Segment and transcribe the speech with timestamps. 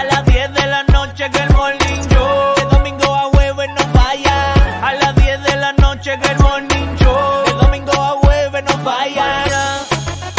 [0.00, 2.54] A las 10 de la noche que el morning show.
[2.56, 4.54] De domingo a jueves no falla.
[4.82, 7.44] A las 10 de la noche que el morning show.
[7.44, 9.44] De domingo a jueves no falla.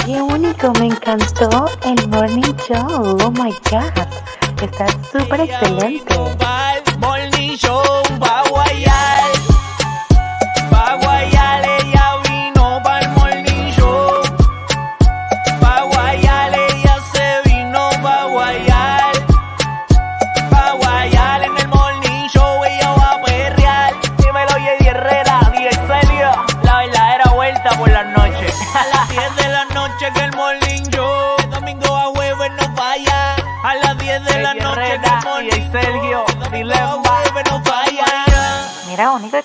[0.04, 3.18] Qué único, me encantó el morning show.
[3.24, 4.08] Oh my god,
[4.64, 6.16] está súper excelente.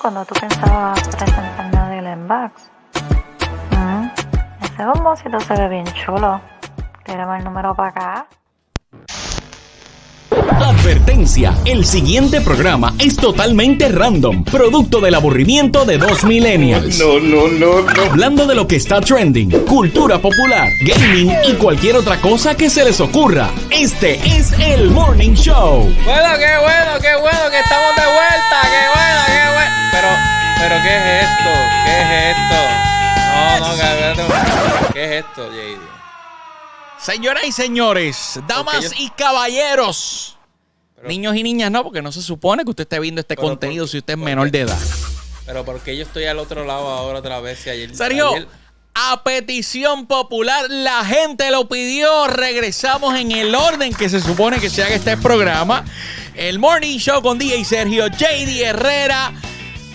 [0.06, 2.70] Cuando tú pensabas presentarme del Embax,
[3.73, 4.06] mm,
[4.64, 6.41] ese bombocito se ve bien chulo.
[7.05, 8.28] Tírame el número para acá.
[10.61, 17.00] Advertencia, el siguiente programa es totalmente random, producto del aburrimiento de dos millennials.
[17.00, 18.03] No, no, no, no.
[18.03, 22.84] Hablando de lo que está trending, cultura popular, gaming y cualquier otra cosa que se
[22.84, 23.50] les ocurra.
[23.70, 25.81] Este es el Morning Show.
[26.05, 28.61] Bueno, qué bueno, qué bueno que estamos de vuelta.
[28.62, 29.45] Qué bueno, qué bueno.
[30.59, 31.51] Pero, ¿qué es esto?
[31.85, 32.61] ¿Qué es esto?
[33.35, 35.81] No, no, que- ¿qué es esto, JD?
[36.99, 40.37] Señoras y señores, damas y caballeros.
[40.97, 43.49] Pero- Niños y niñas no, porque no se supone que usted esté viendo este Pero
[43.49, 44.79] contenido si usted es ¿Por menor de edad.
[45.45, 47.95] Pero porque yo estoy al otro lado ahora otra vez y ayer.
[47.95, 48.49] Sergio, ayer-
[48.95, 52.27] a petición popular, la gente lo pidió.
[52.29, 55.84] Regresamos en el orden que se supone que se haga este programa.
[56.34, 59.33] El Morning Show con DJ Sergio, JD Herrera.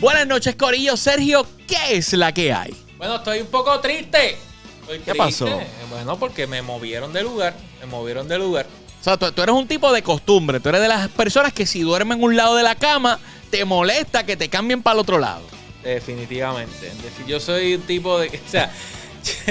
[0.02, 0.98] Buenas noches, Corillo.
[0.98, 2.74] Sergio, ¿qué es la que hay?
[2.98, 4.36] Bueno, estoy un poco triste.
[4.82, 5.18] Estoy ¿Qué triste.
[5.46, 5.62] pasó?
[5.92, 7.54] Bueno, porque me movieron de lugar.
[7.80, 8.66] Me movieron de lugar.
[9.00, 10.60] O sea, tú, tú eres un tipo de costumbre.
[10.60, 13.20] Tú eres de las personas que si duermen en un lado de la cama,
[13.52, 15.42] te molesta que te cambien para el otro lado.
[15.84, 16.92] Definitivamente.
[16.92, 18.28] Defi- Yo soy un tipo de.
[18.48, 18.72] O sea,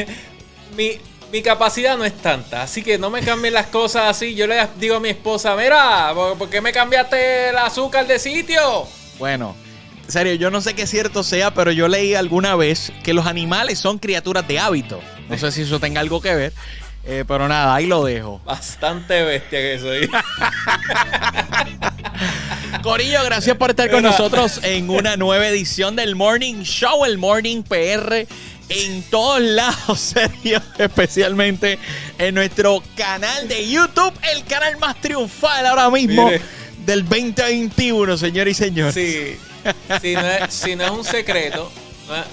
[0.76, 0.98] mi,
[1.32, 2.62] mi capacidad no es tanta.
[2.62, 4.34] Así que no me cambien las cosas así.
[4.34, 8.86] Yo le digo a mi esposa: Mira, ¿por, qué me cambiaste el azúcar de sitio?
[9.19, 9.69] Bueno, en
[10.10, 13.78] serio, yo no sé qué cierto sea, pero yo leí alguna vez que los animales
[13.78, 15.00] son criaturas de hábito.
[15.28, 16.53] No sé si eso tenga algo que ver.
[17.04, 18.41] eh, pero nada, ahí lo dejo.
[18.44, 20.10] Bastante bestia que soy.
[22.82, 27.62] Corillo, gracias por estar con nosotros en una nueva edición del Morning Show, el Morning
[27.62, 28.26] PR.
[28.69, 31.78] En todos lados, Sergio, especialmente
[32.19, 36.41] en nuestro canal de YouTube, el canal más triunfal ahora mismo Mire.
[36.87, 38.94] del 2021, señores y señores.
[38.94, 39.37] Sí.
[40.00, 41.71] Si no es, si no es un secreto,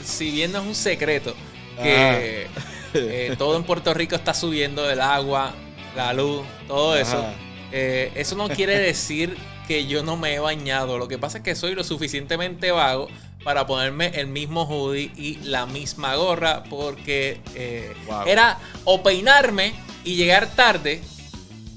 [0.03, 1.35] si bien no es un secreto,
[1.81, 2.47] que
[2.93, 5.53] eh, todo en Puerto Rico está subiendo el agua,
[5.95, 7.23] la luz, todo eso.
[7.71, 9.37] Eh, eso no quiere decir
[9.67, 10.97] que yo no me he bañado.
[10.97, 13.07] Lo que pasa es que soy lo suficientemente vago
[13.43, 18.25] para ponerme el mismo hoodie y la misma gorra porque eh, Wow.
[18.25, 19.73] era o peinarme
[20.03, 21.01] y llegar tarde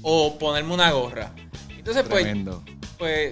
[0.01, 1.33] o ponerme una gorra.
[1.77, 2.63] Entonces, pues, Tremendo.
[2.65, 2.80] pues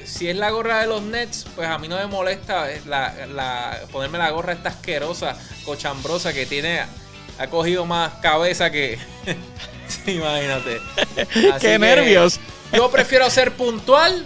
[0.05, 3.79] si es la gorra de los Nets, pues a mí no me molesta la, la-
[3.91, 5.35] ponerme la gorra esta asquerosa,
[5.65, 6.81] cochambrosa que tiene,
[7.37, 8.97] ha cogido más cabeza que...
[10.05, 10.79] Imagínate.
[11.51, 12.39] Así ¡Qué que nervios!
[12.73, 14.25] Yo prefiero ser puntual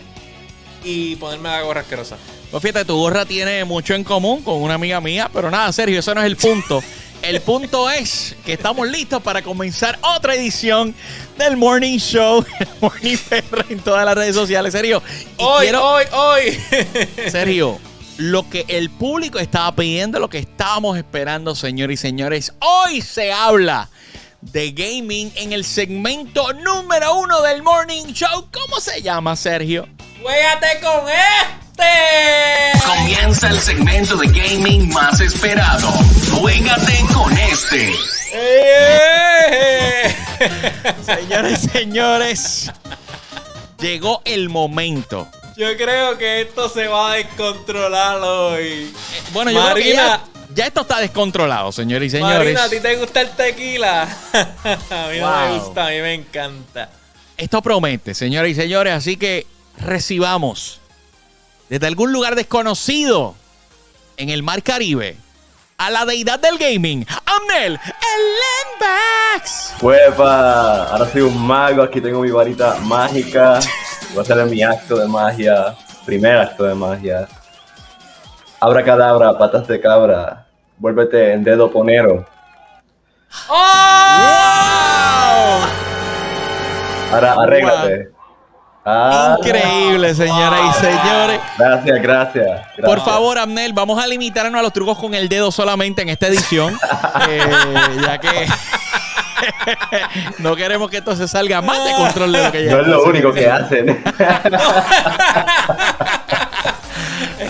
[0.84, 2.18] y ponerme la gorra asquerosa.
[2.52, 6.00] Pues fíjate, tu gorra tiene mucho en común con una amiga mía, pero nada, Sergio,
[6.00, 6.84] eso no es el punto.
[7.24, 10.94] El punto es que estamos listos para comenzar otra edición
[11.38, 15.02] del Morning Show, el Morning PR en todas las redes sociales, Sergio.
[15.38, 16.60] Hoy, quiero- hoy, hoy.
[17.32, 17.80] Sergio,
[18.18, 23.32] lo que el público estaba pidiendo, lo que estábamos esperando, señores y señores, hoy se
[23.32, 23.90] habla
[24.42, 28.50] de gaming en el segmento número uno del Morning Show.
[28.52, 29.88] ¿Cómo se llama, Sergio?
[30.22, 31.06] ¡Juégate con
[31.78, 32.86] este!
[32.86, 35.90] Comienza el segmento de gaming más esperado.
[36.32, 37.94] Juégate con este.
[38.34, 40.16] ¡Eh!
[41.06, 42.72] Señores y señores,
[43.80, 45.28] llegó el momento.
[45.56, 48.64] Yo creo que esto se va a descontrolar hoy.
[48.66, 48.94] Eh,
[49.32, 50.02] Bueno, yo creo que Marina.
[50.04, 50.24] ya,
[50.56, 52.38] ya esto está descontrolado, señores y señores.
[52.40, 54.02] Marina, ¿a ti te gusta el tequila?
[54.34, 56.90] a mí no me gusta, a mí me encanta.
[57.38, 59.46] Esto promete, señores y señores, así que
[59.78, 60.80] recibamos
[61.74, 63.34] desde algún lugar desconocido
[64.18, 65.18] en el Mar Caribe
[65.80, 69.74] a la deidad del gaming, Amnel, el Lembax.
[69.82, 73.60] Huepa, ahora soy un mago, aquí tengo mi varita mágica.
[74.12, 75.76] Voy a hacer mi acto de magia,
[76.06, 77.28] primer acto de magia.
[78.60, 80.46] Abra cadabra, patas de cabra,
[80.78, 82.24] vuélvete en dedo ponero.
[83.50, 85.60] ¡Oh!
[87.12, 88.13] Ahora arréglate.
[88.86, 91.40] Ah, Increíble, señoras y señores.
[91.58, 92.46] Gracias, gracias.
[92.46, 92.86] gracias.
[92.86, 96.28] Por favor, Amnel, vamos a limitarnos a los trucos con el dedo solamente en esta
[96.28, 96.78] edición.
[97.30, 97.42] eh,
[98.02, 98.48] ya que
[100.40, 102.88] no queremos que esto se salga más de control de lo que ya No es
[102.88, 104.04] lo único que hacen.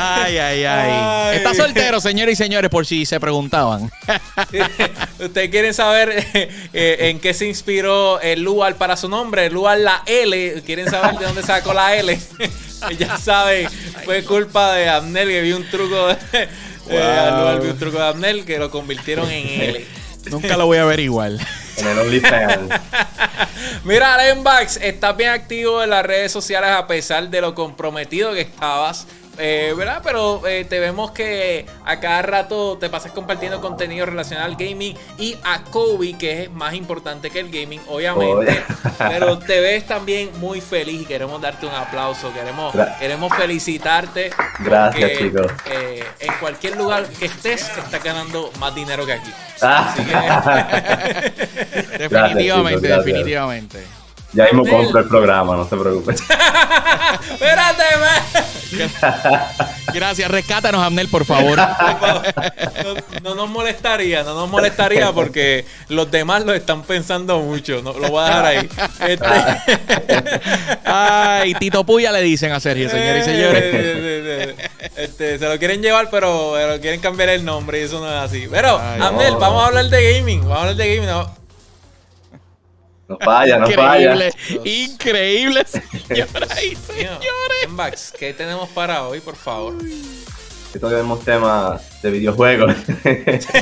[0.03, 0.89] Ay, ay, ay.
[0.91, 1.37] Ay.
[1.37, 3.91] Está soltero, señores y señores, por si se preguntaban.
[5.19, 6.25] Ustedes quieren saber
[6.73, 10.61] eh, en qué se inspiró el Lual para su nombre, el Lual la L.
[10.65, 12.19] ¿Quieren saber de dónde sacó la L?
[12.99, 13.67] ya saben,
[14.05, 16.17] fue culpa de Abnel que vio un truco de.
[16.33, 16.49] eh,
[16.85, 17.61] Wow.
[17.61, 19.85] Vio un truco de Abnel que lo convirtieron en L.
[20.29, 21.39] Nunca lo voy a ver igual.
[21.77, 22.69] en el OnlyFans.
[23.83, 28.41] Mira, Lembax, estás bien activo en las redes sociales a pesar de lo comprometido que
[28.41, 29.05] estabas.
[29.37, 30.01] Eh, ¿Verdad?
[30.03, 34.95] Pero eh, te vemos que a cada rato te pasas compartiendo contenido relacionado al gaming
[35.17, 38.63] y a Kobe, que es más importante que el gaming, obviamente.
[38.97, 42.31] Pero te ves también muy feliz y queremos darte un aplauso.
[42.33, 44.31] Queremos, Gra- queremos felicitarte.
[44.59, 45.51] Gracias, porque, chicos.
[45.71, 49.31] eh, en cualquier lugar que estés, estás ganando más dinero que aquí.
[49.61, 49.93] Ah.
[51.97, 53.05] Definitivamente, chicos, gracias.
[53.05, 53.83] definitivamente.
[54.33, 56.15] Ya mismo compro el programa, no se preocupen.
[57.31, 58.43] Espérate, man.
[59.93, 61.57] Gracias, rescátanos, Amnel, por favor.
[61.59, 67.81] no, no nos molestaría, no nos molestaría porque los demás lo están pensando mucho.
[67.83, 68.69] No, lo voy a dejar ahí.
[69.07, 70.39] Este-
[70.85, 74.55] Ay, Tito Puya le dicen a Sergio, señores y señores.
[74.95, 78.29] Este, se lo quieren llevar, pero, pero quieren cambiar el nombre y eso no es
[78.29, 78.47] así.
[78.49, 79.39] Pero, Amnel, no.
[79.39, 80.41] vamos a hablar de gaming.
[80.41, 81.42] Vamos a hablar de gaming.
[83.13, 83.17] No.
[83.19, 84.61] No falla, no Increíble, falla.
[84.63, 85.63] increíble,
[86.07, 87.19] señoras y señores.
[87.63, 89.75] Embax, ¿qué tenemos para hoy, por favor?
[90.71, 92.73] Que toquemos temas de videojuegos.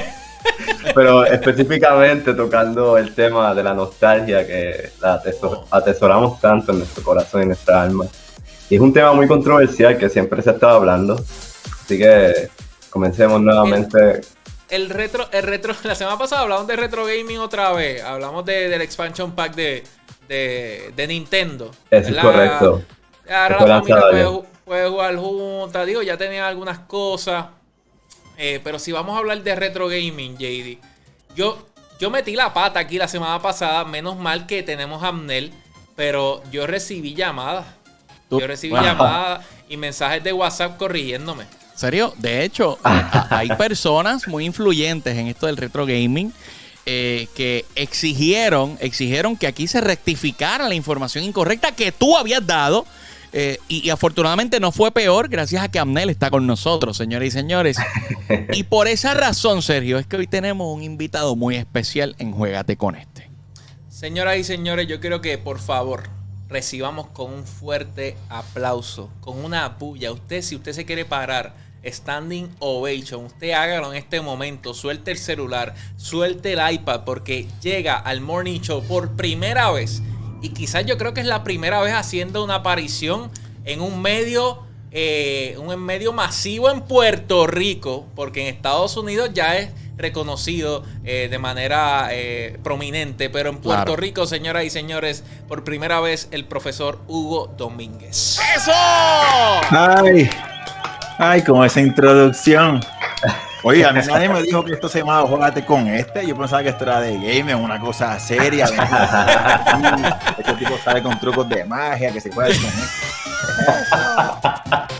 [0.95, 7.03] Pero específicamente tocando el tema de la nostalgia que la ateso- atesoramos tanto en nuestro
[7.03, 8.05] corazón y en nuestra alma.
[8.69, 11.23] Y es un tema muy controversial que siempre se ha estado hablando.
[11.83, 12.49] Así que
[12.89, 14.21] comencemos nuevamente.
[14.71, 18.01] El retro, el retro, la semana pasada hablamos de retro gaming otra vez.
[18.01, 19.83] Hablamos de, del expansion pack de,
[20.29, 21.71] de, de Nintendo.
[21.91, 22.81] Eso es correcto.
[23.29, 24.27] Ahora la familia
[24.63, 25.85] puede, jugar juntas.
[25.85, 27.47] Digo, ya tenían algunas cosas.
[28.37, 30.79] Eh, pero si vamos a hablar de retro gaming, JD.
[31.35, 31.67] Yo,
[31.99, 33.83] yo metí la pata aquí la semana pasada.
[33.83, 35.51] Menos mal que tenemos Amnel.
[35.97, 37.65] Pero yo recibí llamadas.
[38.29, 38.83] Yo recibí Wow.
[38.83, 41.43] llamadas y mensajes de WhatsApp corrigiéndome.
[41.81, 46.31] Serio, de hecho, a- hay personas muy influyentes en esto del retro gaming
[46.85, 52.85] eh, que exigieron, exigieron que aquí se rectificara la información incorrecta que tú habías dado.
[53.33, 57.27] eh, y, y afortunadamente no fue peor gracias a que Amnel está con nosotros, señores
[57.29, 57.77] y señores.
[58.53, 62.75] Y por esa razón, Sergio, es que hoy tenemos un invitado muy especial en Juegate
[62.77, 63.29] con este.
[63.89, 66.09] Señoras y señores, yo quiero que por favor
[66.49, 70.11] recibamos con un fuerte aplauso, con una puya.
[70.11, 71.53] Usted, si usted se quiere parar,
[71.85, 74.73] standing ovation, usted hágalo en este momento.
[74.73, 80.01] Suelte el celular, suelte el iPad, porque llega al Morning Show por primera vez.
[80.41, 83.29] Y quizás yo creo que es la primera vez haciendo una aparición
[83.65, 89.57] en un medio, eh, un medio masivo en Puerto Rico, porque en Estados Unidos ya
[89.57, 93.95] es reconocido eh, de manera eh, prominente, pero en Puerto Claro.
[93.97, 98.39] Rico, señoras y señores, por primera vez el profesor Hugo Domínguez.
[98.55, 98.71] ¡Eso!
[98.73, 100.27] Ay,
[101.21, 102.81] ay, con esa introducción.
[103.63, 106.25] Oye, a mí nadie me dijo que esto se llamaba Jógate con este.
[106.25, 108.65] Yo pensaba que esto era de gaming, una cosa seria.
[110.37, 113.07] este tipo sale con trucos de magia, que se puede con esto.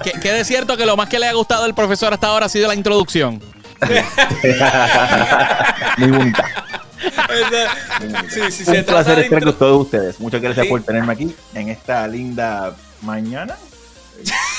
[0.03, 2.45] Que, que de cierto que lo más que le ha gustado al profesor hasta ahora
[2.45, 3.41] ha sido la introducción.
[5.97, 6.45] Muy bonita.
[8.29, 10.19] Sí, sí, Un se placer de estar con todos ustedes.
[10.19, 10.69] Muchas gracias Sí.
[10.69, 13.55] por tenerme aquí en esta linda mañana.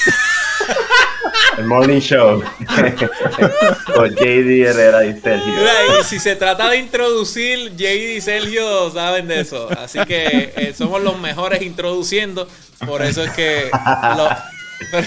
[1.58, 2.42] El Morning Show.
[3.94, 5.52] Con JD Herrera y Sergio.
[5.52, 9.68] Mira, y si se trata de introducir, JD y Sergio saben de eso.
[9.78, 12.48] Así que eh, somos los mejores introduciendo.
[12.86, 13.70] Por eso es que.
[14.16, 14.28] lo-
[14.90, 15.04] por,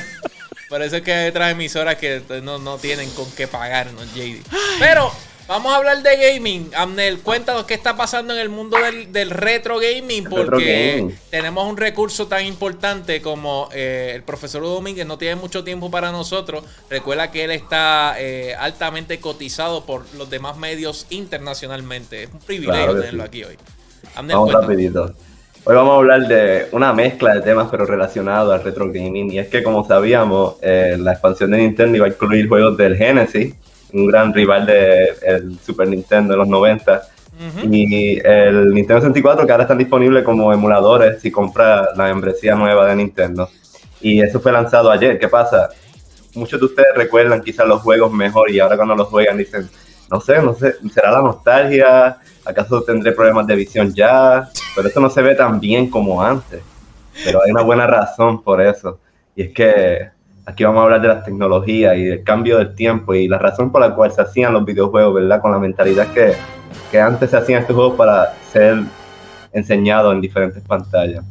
[0.69, 4.41] por eso es que hay otras emisoras que no, no tienen con qué pagarnos, JD.
[4.79, 5.11] Pero
[5.47, 6.71] vamos a hablar de gaming.
[6.75, 10.25] Amnel, cuéntanos qué está pasando en el mundo del, del retro gaming.
[10.25, 11.19] Retro Porque gaming.
[11.29, 16.11] tenemos un recurso tan importante como eh, el profesor Domínguez no tiene mucho tiempo para
[16.11, 16.63] nosotros.
[16.89, 22.23] Recuerda que él está eh, altamente cotizado por los demás medios internacionalmente.
[22.23, 23.27] Es un privilegio Claro tenerlo sí.
[23.27, 23.57] aquí hoy.
[24.15, 24.69] Amnel, Vamos cuéntanos.
[24.69, 25.15] rapidito.
[25.67, 29.39] Hoy vamos a hablar de una mezcla de temas pero relacionados al retro gaming y
[29.39, 33.55] es que como sabíamos eh, la expansión de Nintendo iba a incluir juegos del Genesis,
[33.93, 37.01] un gran rival del Super Nintendo de los 90
[37.69, 42.87] Y el Nintendo 64 que ahora están disponibles como emuladores si compra la membresía nueva
[42.87, 43.49] de Nintendo.
[44.01, 45.19] Y eso fue lanzado ayer.
[45.19, 45.69] ¿Qué pasa?
[46.33, 49.69] Muchos de ustedes recuerdan quizás los juegos mejor y ahora cuando los juegan dicen,
[50.11, 52.17] no sé, no sé, ¿será la nostalgia?
[52.45, 54.49] ¿Acaso tendré problemas de visión ya?
[54.75, 56.61] Pero eso no se ve tan bien como antes.
[57.23, 58.99] Pero hay una buena razón por eso.
[59.35, 60.09] Y es que
[60.45, 63.71] aquí vamos a hablar de las tecnologías y del cambio del tiempo y la razón
[63.71, 65.41] por la cual se hacían los videojuegos, ¿verdad?
[65.41, 66.33] Con la mentalidad que,
[66.91, 68.83] que antes se hacían estos juegos para ser
[69.51, 71.23] enseñados en diferentes pantallas.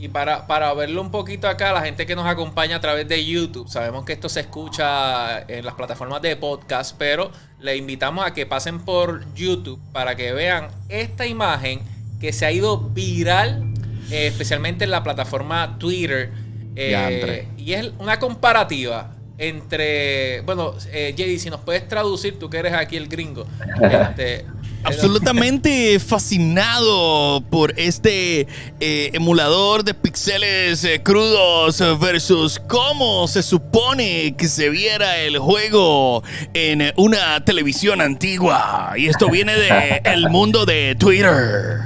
[0.00, 3.24] Y para, para verlo un poquito acá, la gente que nos acompaña a través de
[3.24, 8.32] YouTube, sabemos que esto se escucha en las plataformas de podcast, pero le invitamos a
[8.32, 11.80] que pasen por YouTube para que vean esta imagen
[12.20, 13.74] que se ha ido viral,
[14.12, 16.30] eh, especialmente en la plataforma Twitter.
[16.80, 22.58] Eh, y es una comparativa entre, bueno, eh, JD, si nos puedes traducir, tú que
[22.58, 23.46] eres aquí el gringo.
[23.80, 24.44] Este,
[24.84, 28.46] Absolutamente fascinado por este
[28.78, 36.22] eh, emulador de pixeles eh, crudos versus cómo se supone que se viera el juego
[36.54, 38.92] en una televisión antigua.
[38.96, 41.80] Y esto viene de el mundo de Twitter.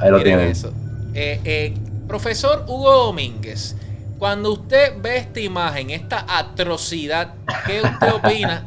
[0.00, 0.48] Ahí lo tienen.
[0.48, 0.72] eso.
[1.14, 1.74] Eh, eh,
[2.08, 3.76] profesor Hugo Domínguez,
[4.22, 7.34] cuando usted ve esta imagen, esta atrocidad,
[7.66, 8.62] ¿qué usted opina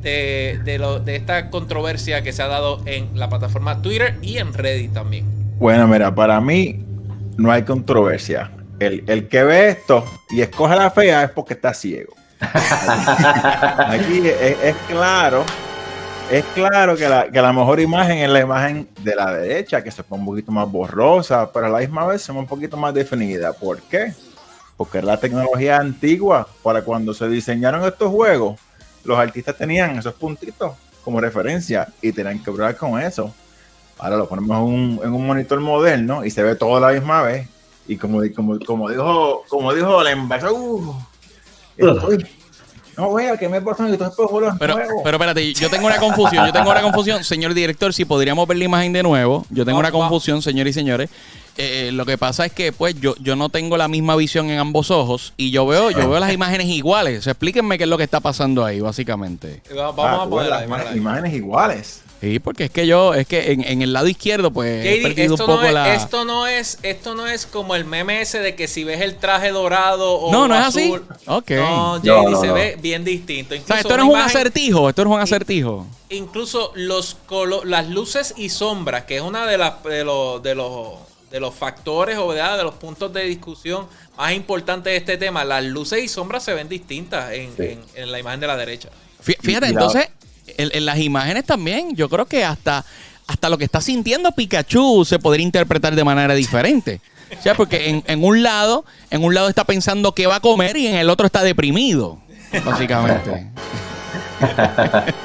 [0.00, 4.38] de, de lo- de esta controversia que se ha dado en la plataforma Twitter y
[4.38, 5.26] en Reddit también?
[5.58, 6.84] Bueno, mira, para mí
[7.36, 8.52] no hay controversia.
[8.78, 12.14] El, el que ve esto y escoge la fea es porque está ciego.
[13.88, 15.44] Aquí es, es claro,
[16.30, 19.90] es claro que la, que la mejor imagen es la imagen de la derecha, que
[19.90, 22.76] se pone un poquito más borrosa, pero a la misma vez se ve un poquito
[22.76, 23.52] más definida.
[23.52, 24.12] ¿Por qué?
[24.80, 26.48] Porque es la tecnología antigua.
[26.62, 28.58] Para cuando se diseñaron estos juegos,
[29.04, 30.72] los artistas tenían esos puntitos
[31.04, 33.30] como referencia y tenían que probar con eso.
[33.98, 36.92] Ahora lo ponemos en un, en un monitor moderno y se ve todo a la
[36.98, 37.46] misma vez.
[37.86, 40.94] Y como, como, como dijo, como dijo el uh,
[41.76, 42.26] estoy-
[43.00, 44.94] no vea que me estos juegos Pero, nuevos.
[45.02, 48.58] pero espérate, yo tengo una confusión, yo tengo una confusión, señor director, si podríamos ver
[48.58, 49.46] la imagen de nuevo.
[49.50, 50.10] Yo tengo una Vamos, vamos.
[50.12, 51.10] confusión, señores y señores.
[51.56, 54.58] Eh, lo que pasa es que pues yo, yo no tengo la misma visión en
[54.58, 57.26] ambos ojos y yo veo, yo veo las imágenes iguales.
[57.26, 59.60] Explíquenme qué es lo que está pasando ahí, básicamente.
[59.72, 62.02] Ah, Vamos a tú ves ponerla las imágenes iguales.
[62.20, 65.02] Sí, porque es que yo, es que en, en el lado izquierdo, pues he JD,
[65.02, 65.94] perdido esto, un poco no es, la.
[65.94, 69.16] esto no es esto no es como el meme ese de que si ves el
[69.16, 70.84] traje dorado o No, no es así.
[70.92, 71.06] azul.
[71.26, 71.50] Ok.
[71.52, 72.54] No, JD No, no, se no.
[72.54, 73.54] ve bien distinto.
[73.54, 75.86] O sea, Incluso esto no es un imagen- acertijo, esto no es un acertijo.
[76.10, 80.54] incluso los colo- las luces y sombras, que es una de las de los de
[80.54, 80.94] los
[81.30, 82.58] de los factores o ¿verdad?
[82.58, 83.86] de los puntos de discusión
[84.18, 87.62] más importantes de este tema, las luces y sombras se ven distintas en, Sí.
[87.62, 88.88] en- en la imagen de la derecha.
[89.24, 90.08] Fí- Fíjate, entonces,
[90.58, 92.84] en, en las imágenes también, yo creo que hasta,
[93.26, 97.00] hasta lo que está sintiendo Pikachu se podría interpretar de manera diferente.
[97.38, 100.40] O sea, porque en, en un lado, en un lado está pensando qué va a
[100.40, 102.18] comer y en el otro está deprimido,
[102.64, 103.46] básicamente.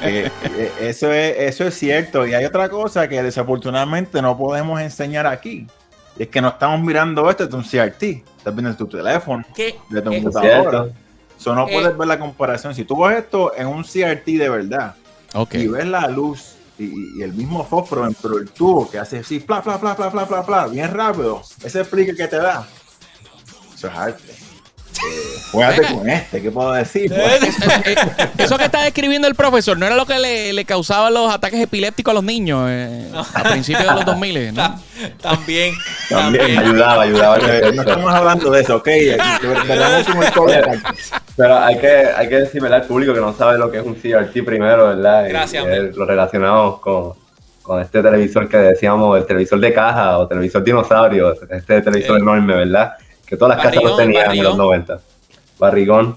[0.02, 2.26] Eh, eh, eso, es, eso es cierto.
[2.26, 5.66] Y hay otra cosa que desafortunadamente no podemos enseñar aquí.
[6.18, 8.02] Y es que no estamos mirando esto de un CRT.
[8.02, 9.76] Estás viendo en tu teléfono, ¿Qué?
[9.88, 10.86] de tu computadora.
[11.38, 11.72] Eso no Eh.
[11.72, 12.74] puedes ver la comparación.
[12.74, 14.94] Si tú ves esto en un CRT de verdad
[15.62, 19.38] Y ves la luz y, y el mismo fósforo dentro del tubo que hace así,
[19.40, 19.78] pla, pla,
[20.44, 22.66] pla, bien rápido, ese explica que te da.
[23.74, 24.22] Eso es arte.
[24.98, 25.92] Eh, Venga.
[25.92, 27.12] con este, ¿qué puedo decir?
[27.14, 27.38] Eh,
[28.38, 31.60] Eso que está describiendo el profesor, ¿no era lo que le, le causaba los ataques
[31.60, 34.54] epilépticos a los niños eh, a principios de los 2000?
[34.54, 34.62] ¿no?
[34.62, 34.80] Ta-
[35.20, 35.74] También,
[36.08, 36.58] También también.
[36.66, 37.36] ayudaba, ayudaba.
[37.38, 38.88] Eh, no estamos hablando de eso, ok.
[39.20, 39.46] Aquí.
[41.36, 42.80] Pero hay que, hay que decir, ¿verdad?
[42.82, 45.28] Al público que no sabe lo que es un CRT primero, ¿verdad?
[45.28, 47.12] Gracias, y lo relacionamos con,
[47.62, 52.20] con este televisor que decíamos, el televisor de caja o televisor dinosaurio, este televisor Eh.
[52.20, 52.92] enorme, ¿verdad?
[53.26, 54.86] Que todas las casas lo Barrigón, tenían en los barrigón.
[54.86, 55.00] 90.
[55.58, 56.16] Barrigón.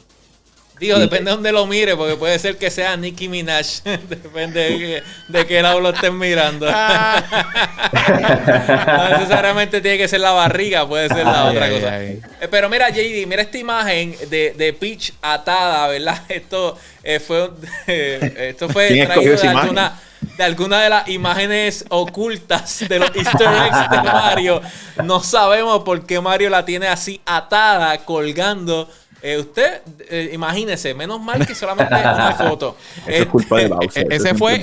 [0.80, 1.02] Digo, Sí.
[1.02, 3.66] depende de dónde lo mire, porque puede ser que sea Nicki Minaj.
[4.10, 6.66] depende de, que- de qué lado lo estén mirando.
[7.90, 11.94] no necesariamente tiene que ser la barriga, puede ser la Ay, otra ay, cosa.
[11.94, 12.22] ay.
[12.42, 16.22] Eh, Pero mira, JD, mira esta imagen de, de Peach atada, ¿verdad?
[16.30, 17.50] Esto eh, fue,
[17.88, 20.00] eh, esto fue ¿Quién traído escogió de alguna,
[20.38, 24.62] de alguna de las imágenes ocultas de los easter eggs de Mario.
[25.04, 28.90] No sabemos por qué Mario la tiene así atada, colgando.
[29.22, 32.78] Eh, usted, eh, imagínese, menos mal que solamente una foto.
[33.06, 34.14] Eso es culpa de Bowser.
[34.14, 34.56] Ese es fue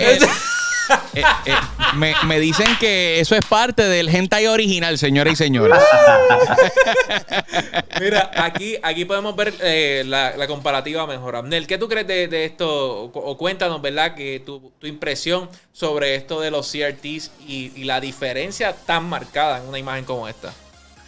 [1.14, 1.54] Eh, eh,
[1.96, 5.78] me, me dicen que eso es parte del hentai original, señoras y señores.
[8.00, 11.36] Mira, aquí, aquí podemos ver eh, la, la comparativa mejor.
[11.36, 13.04] Abnel, ¿qué tú crees de, de esto?
[13.04, 14.14] O, o cuéntanos, ¿verdad?
[14.14, 19.58] Que tu, tu impresión sobre esto de los CRTs y, y la diferencia tan marcada
[19.58, 20.52] en una imagen como esta.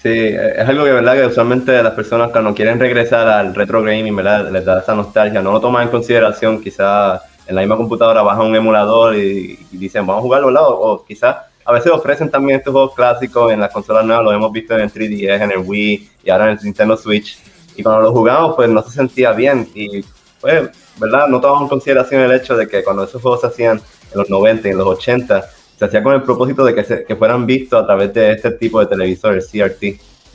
[0.03, 4.15] Sí, es algo que verdad que usualmente las personas cuando quieren regresar al retro gaming,
[4.15, 4.51] ¿verdad?
[4.51, 8.47] Les da esa nostalgia, no lo toman en consideración, quizás en la misma computadora bajan
[8.47, 10.69] un emulador y, dicen, vamos a jugarlo, ¿verdad?
[10.69, 14.33] O, o quizás a veces ofrecen también estos juegos clásicos en las consolas nuevas, lo
[14.33, 17.39] hemos visto en el 3DS, en el Wii y ahora en el Nintendo Switch.
[17.77, 20.03] Y cuando lo jugamos, pues no se sentía bien y,
[20.41, 21.27] pues, ¿verdad?
[21.29, 23.77] No tomamos en consideración el hecho de que cuando esos juegos se hacían
[24.13, 27.05] en los 90 y en los 80, se hacía con el propósito de que, se-
[27.05, 29.83] que fueran vistos a través de este tipo de televisor, el CRT.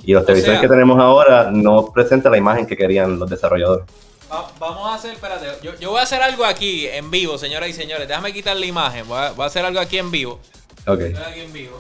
[0.06, 3.86] Y los televisores sea- que tenemos ahora no presentan la imagen que querían los desarrolladores.
[4.32, 7.70] Va- vamos a hacer, espérate, yo, yo voy a hacer algo aquí en vivo, señoras
[7.70, 8.08] y señores.
[8.08, 10.40] Déjame quitar la imagen, voy a, voy a hacer algo aquí en vivo.
[10.88, 10.98] Ok.
[11.00, 11.78] Voy a hacer aquí en vivo.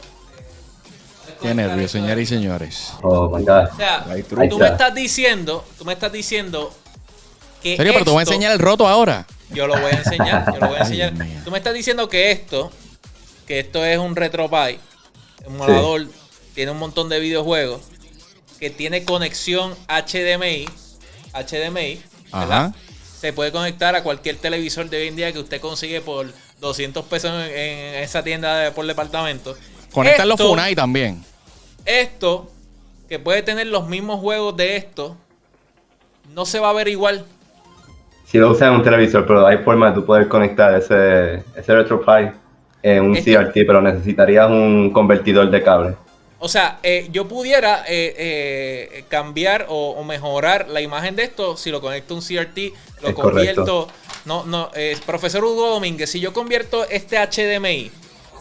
[1.29, 2.93] Eh, Qué nervios, señoras y señores.
[3.01, 3.65] Oh my god.
[3.71, 4.05] O sea,
[4.49, 6.71] tú me estás diciendo, tú me estás diciendo
[7.61, 7.93] que ¿En serio?
[7.93, 9.25] Pero te voy a esto- enseñar el roto ahora.
[9.51, 11.13] Yo lo voy a enseñar, yo lo voy a enseñar.
[11.45, 12.71] Tú me estás diciendo que esto,
[13.47, 14.79] que esto es un RetroPie,
[15.45, 16.07] un emulador,
[16.55, 17.81] tiene un montón de videojuegos,
[18.59, 20.65] que tiene conexión HDMI,
[21.33, 22.01] HDMI.
[23.19, 26.27] Se puede conectar a cualquier televisor de hoy en día que usted consigue por
[26.59, 29.55] 200 pesos en, en esa tienda de- por departamento.
[29.91, 31.23] Conectar los Funai también.
[31.85, 32.49] Esto,
[33.09, 35.15] que puede tener los mismos juegos de esto,
[36.33, 37.25] no se va a ver igual.
[38.25, 41.73] Si lo usas en un televisor, pero hay forma de tú poder conectar ese, ese
[41.75, 42.31] RetroPie
[42.83, 45.95] en un Esto- CRT, pero necesitarías un convertidor de cable.
[46.39, 51.55] O sea, eh, yo pudiera eh, eh, cambiar o, o mejorar la imagen de esto
[51.55, 52.57] si lo conecto a un CRT,
[53.01, 53.63] lo Es convierto.
[53.65, 53.87] correcto.
[54.25, 57.91] No, no, eh, profesor Hugo Domínguez, si yo convierto este HDMI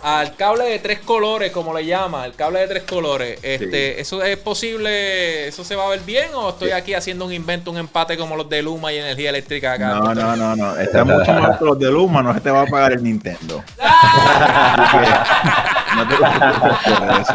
[0.03, 4.23] al cable de tres colores, como le llama, el cable de tres colores, este, ¿eso
[4.23, 5.47] es posible?
[5.47, 6.35] ¿Eso se va a ver bien?
[6.35, 9.75] ¿O estoy aquí haciendo un invento, un empate como los de Luma y energía eléctrica
[9.75, 9.91] acá?
[9.91, 10.77] No, no, no, no.
[10.81, 13.63] Está mucho más que los de Luma, no se te va a pagar el Nintendo.
[15.95, 17.35] No te preocupes por eso.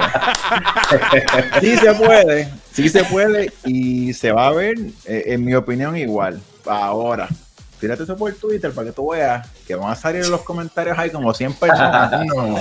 [1.62, 5.96] Sí se puede, sí se puede y se va a ver, eh, en mi opinión,
[5.96, 6.42] igual.
[6.66, 7.28] Ahora,
[7.80, 10.98] tírate eso por Twitter para que tú veas que van a salir en los comentarios
[10.98, 12.12] ahí como 100 personas.
[12.36, 12.58] No,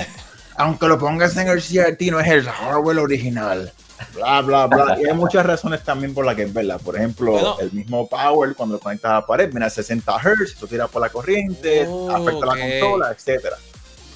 [0.59, 3.71] aunque lo pongas en el CRT, no es el hardware original.
[4.15, 4.97] Bla, bla, bla.
[4.99, 6.79] Y hay muchas razones también por las que es verdad.
[6.83, 7.57] Por ejemplo, Bueno.
[7.59, 10.89] el mismo power, cuando lo conectas a la pared, viene a 60 Hz, tú tiras
[10.89, 13.55] por la corriente, Oh, afecta la consola, etcétera.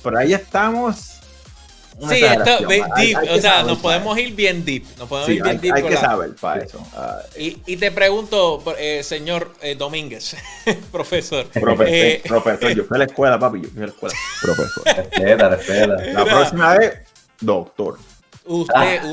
[0.03, 1.20] Pero ahí estamos.
[2.01, 4.83] Una Sí, esto, Hay- deep, hay o sea, nos podemos ir bien deep.
[4.97, 6.85] Nos podemos Sí, ir bien hay, deep hay que la- saber para eso.
[6.95, 10.35] Ah, Y, y te pregunto, eh, señor eh, Domínguez,
[10.91, 11.45] profesor.
[11.53, 14.15] profesor, eh, profesor, yo fui a la escuela, papi, yo fui a la escuela.
[14.41, 14.83] Profesor.
[14.85, 15.87] Respeta, respeta.
[16.05, 16.93] La próxima vez,
[17.39, 17.99] doctor.
[18.45, 19.01] usted,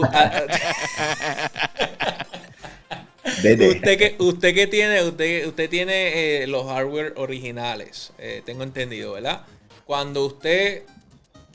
[3.26, 9.12] usted que, usted que tiene, usted, usted tiene eh, los hardware originales, eh, tengo entendido,
[9.12, 9.42] ¿verdad?
[9.84, 10.82] Cuando usted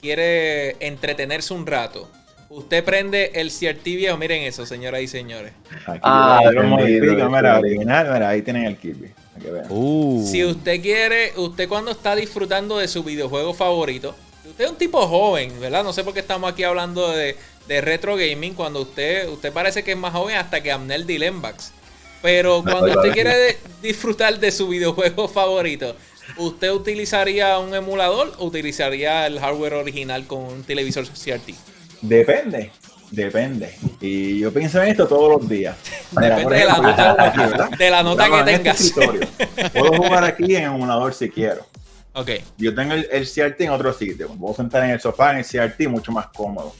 [0.04, 2.10] quiere entretenerse un rato,
[2.50, 5.54] usted prende el CRT viejo, miren eso, señoras y señores.
[5.88, 9.12] Aquí Ah, lo mira, original, mira, ahí tienen el Kirby.
[9.34, 9.66] para que vean.
[9.70, 10.28] Uh.
[10.30, 14.13] Si usted quiere, usted cuando está disfrutando de su videojuego favorito,
[14.46, 15.84] usted es un tipo joven, ¿verdad?
[15.86, 17.38] No sé por qué estamos aquí hablando de,
[17.68, 21.72] de retro gaming cuando usted, usted parece que es más joven hasta que Amnel Dilembax.
[22.22, 25.96] Pero cuando usted quiere disfrutar de su videojuego favorito,
[26.38, 31.54] ¿usted utilizaría un emulador o utilizaría el hardware original con un televisor CRT?
[32.02, 32.72] Depende,
[33.12, 33.76] depende.
[34.02, 35.76] Y yo pienso en esto todos los días.
[36.20, 37.42] Mira, Depende de la nota- aquí,
[37.78, 38.94] de la nota que este tengas.
[39.72, 41.66] Puedo jugar aquí en emulador si quiero.
[42.14, 42.30] Ok.
[42.58, 44.30] Yo tengo el, el CRT en otro sitio.
[44.30, 46.76] Me puedo sentar en el sofá en el CRT mucho más cómodo.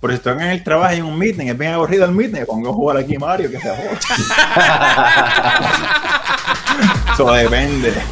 [0.00, 2.46] Pero si estoy en el trabajo en un meeting, es bien aburrido el meeting, me
[2.46, 3.98] pongo a jugar aquí Mario, que se joda.
[7.18, 7.92] Eso depende.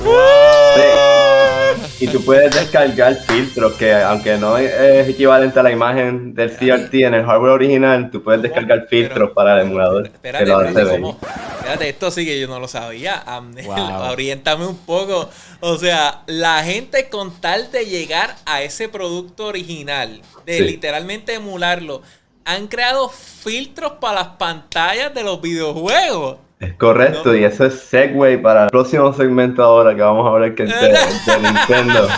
[0.76, 2.04] Sí.
[2.04, 6.92] Y tú puedes descargar filtros que, aunque no es equivalente a la imagen del CRT
[6.94, 10.06] en el hardware original, tú puedes descargar filtros Pero- para el emulador.
[10.06, 11.00] Espérate, que lo hace espérate.
[11.00, 11.18] ¿cómo?
[11.58, 13.22] Espérate, esto sí que yo no lo sabía.
[13.26, 14.10] Amnel, Wow.
[14.10, 15.30] oriéntame un poco.
[15.60, 20.64] O sea, la gente con tal de llegar a ese producto original, de Sí.
[20.64, 22.02] literalmente emularlo,
[22.44, 26.36] han creado filtros para las pantallas de los videojuegos.
[26.58, 27.34] Es correcto, No.
[27.36, 30.80] y eso es segue para el próximo segmento ahora que vamos a hablar que es
[30.80, 32.08] de, de Nintendo.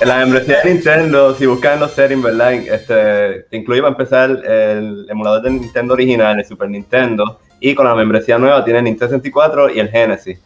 [0.00, 2.52] En la membresía de Nintendo, si buscan en los settings, ¿verdad?
[2.54, 7.86] Este, te incluye para empezar el emulador del Nintendo original, el Super Nintendo, y con
[7.86, 10.38] la membresía nueva tiene el Nintendo 64 y el Genesis.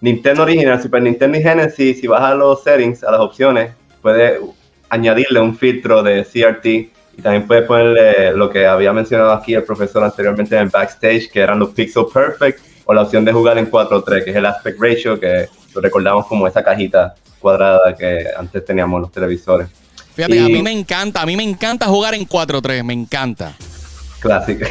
[0.00, 4.40] Nintendo original, Super Nintendo y Genesis, si vas a los settings, a las opciones, puedes
[4.88, 9.62] añadirle un filtro de CRT y también puedes ponerle lo que había mencionado aquí el
[9.64, 13.70] profesor anteriormente en backstage, que eran los pixel perfect o la opción de jugar en
[13.70, 18.64] 4.3, que es el aspect ratio, que lo recordamos como esa cajita cuadrada que antes
[18.64, 19.68] teníamos en los televisores.
[20.14, 23.52] Fíjate, Y- a mí me encanta, a mí me encanta jugar en 4-3, me encanta.
[24.20, 24.66] Clásico.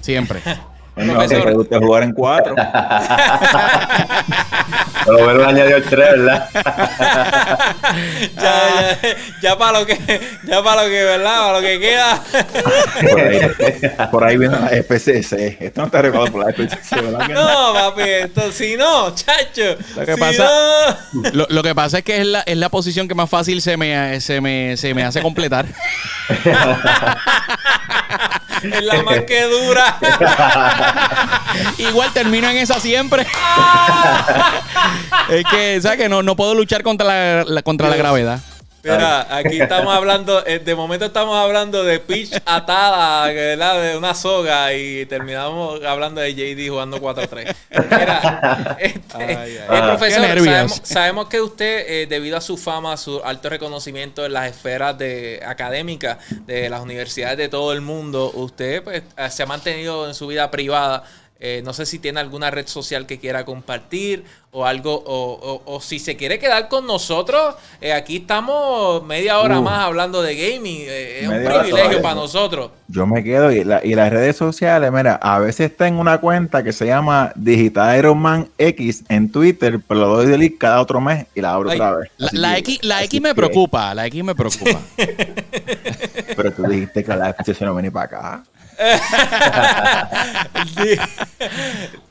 [0.00, 0.40] Siempre.
[0.96, 2.54] Es mejor que te guste jugar en cuatro.
[5.04, 6.48] Por lo menos añadió el 3, ¿verdad?
[8.36, 9.98] ya, ya, ya para lo que,
[10.44, 11.36] ya para lo que, ¿verdad?
[11.40, 12.22] Para lo que queda.
[13.10, 13.40] Por ahí,
[14.10, 15.32] por ahí viene la SPCC.
[15.60, 17.28] Esto no está regulado por la SPCC, ¿verdad?
[17.28, 17.72] no?
[17.72, 19.76] No, papi, esto, si no, chacho.
[19.96, 22.68] Lo que si pasa- no- Lo, lo que pasa es que es la, es la
[22.68, 25.66] posición que más fácil se me, se me, se me hace completar.
[28.62, 29.98] es la más que dura.
[31.78, 33.26] Igual termino en esa siempre.
[35.30, 35.98] Es que, ¿sabes?
[35.98, 38.40] Que no, no puedo luchar contra la, la- contra la gravedad.
[38.82, 43.80] Mira, aquí estamos hablando, eh, de momento estamos hablando de pitch atada, ¿verdad?
[43.82, 47.54] De una soga y terminamos hablando de JD jugando 4-3.
[47.70, 49.56] Mira, este, Ay, ay.
[49.56, 54.34] eh, profesor, sabemos, sabemos que usted, eh, debido a su fama, su alto reconocimiento en
[54.34, 59.46] las esferas de, académicas de las universidades de todo el mundo, usted pues, se ha
[59.46, 61.04] mantenido en su vida privada.
[61.46, 65.32] Eh, no sé si tiene alguna red social que quiera compartir o algo, o,
[65.66, 69.62] o- o si se quiere quedar con nosotros, eh, aquí estamos media hora Uh.
[69.62, 70.84] más hablando de gaming.
[70.86, 72.70] eh, es un privilegio para nosotros.
[72.88, 76.62] Yo me quedo y, la- y las redes sociales, mira, a veces tengo una cuenta
[76.62, 80.98] que se llama Digital Iron Man X en Twitter, pero lo doy delete cada otro
[80.98, 82.10] mes y la abro Ay, otra vez.
[82.16, 84.80] La, X, la X me que- preocupa, la X me preocupa.
[86.36, 88.44] Pero tú dijiste que la exposición no venía para acá.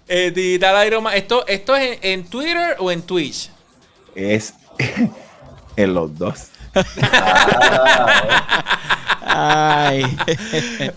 [0.08, 1.14] Eh, Digital Iron Man.
[1.16, 3.50] ¿Esto, esto es en, en Twitter o en Twitch?
[4.16, 4.54] Es
[5.76, 6.50] en los dos.
[9.22, 10.04] Ay.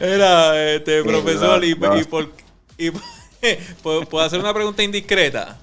[0.01, 1.97] Era, este, profesor, no, y, no.
[1.99, 2.31] y por,
[2.77, 2.91] y
[3.83, 5.57] ¿puedo, puedo hacer una pregunta indiscreta?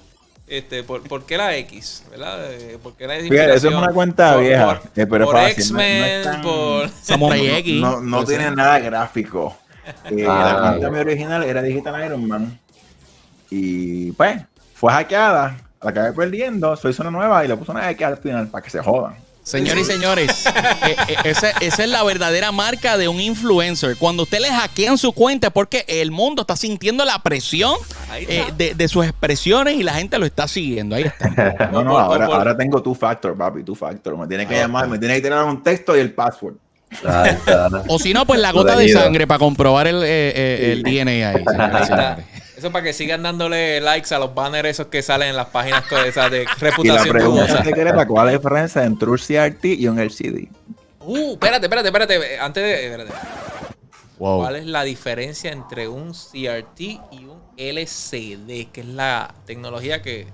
[0.46, 2.02] Este, ¿por, por qué la X?
[2.10, 2.52] ¿Verdad?
[2.52, 5.36] Eh, ¿Por qué la Fíjate, eso es una cuenta Por- vieja, Por, eh, pero por
[5.36, 6.90] fácil, no- no X-Men, por...
[7.02, 7.80] Samurai X.
[7.80, 8.56] No, no Puede tiene ser.
[8.56, 9.56] nada gráfico.
[10.10, 10.90] Eh, Ah, la cuenta ya.
[10.90, 12.58] mi original era Digital Iron Man.
[13.50, 14.42] Y pues,
[14.74, 15.56] fue hackeada.
[15.82, 16.74] La acabé perdiendo.
[16.76, 19.16] Soy una nueva y le puse una X al final para que se jodan.
[19.42, 20.46] Señores y señores,
[20.86, 23.98] eh, eh, esa, esa es la verdadera marca de un influencer.
[23.98, 27.74] Cuando usted le hackean su cuenta es porque el mundo está sintiendo la presión
[28.14, 30.96] eh, de, de sus expresiones y la gente lo está siguiendo.
[30.96, 31.68] Ahí está.
[31.70, 34.16] No, no, ahora, por- ahora tengo two factor, papi, two factor.
[34.16, 36.54] Me tiene que Ah, llamar, me tiene que tirar un texto y el password.
[37.06, 37.68] Ahí está.
[37.88, 41.28] O si no, pues la gota de sangre para comprobar el, eh, eh, el DNA
[41.30, 41.44] ahí.
[42.56, 45.84] Eso para que sigan dándole likes a los banners esos que salen en las páginas
[46.06, 49.88] esas de Y la reputación pregunta que cuál es la diferencia entre un CRT y
[49.88, 50.48] un LCD.
[51.00, 52.38] Uh, espérate, espérate, espérate.
[52.38, 52.86] Antes de.
[52.86, 53.12] Espérate.
[54.18, 54.38] Wow.
[54.38, 58.70] ¿Cuál es la diferencia entre un CRT y un LCD?
[58.72, 60.28] Que es la tecnología que,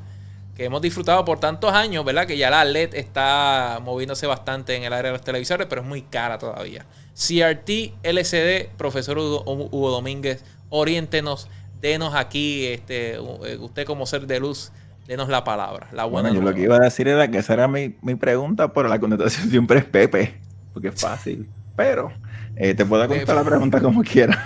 [0.60, 2.26] que hemos disfrutado por tantos años, ¿verdad?
[2.26, 5.86] Que ya la LED está moviéndose bastante en el área de los televisores, pero es
[5.86, 6.84] muy cara todavía.
[7.14, 11.48] CRT, LCD, profesor Hugo, Hugo Domínguez, oriéntenos,
[11.80, 14.70] denos aquí, este, usted como ser de luz,
[15.06, 17.54] denos la palabra, la buena Bueno, yo lo que iba a decir era que esa
[17.54, 20.34] era mi, mi pregunta, pero la contestación siempre es Pepe,
[20.74, 21.48] porque es fácil.
[21.74, 22.12] Pero
[22.56, 24.36] eh, te puedo contestar la pregunta como quieras.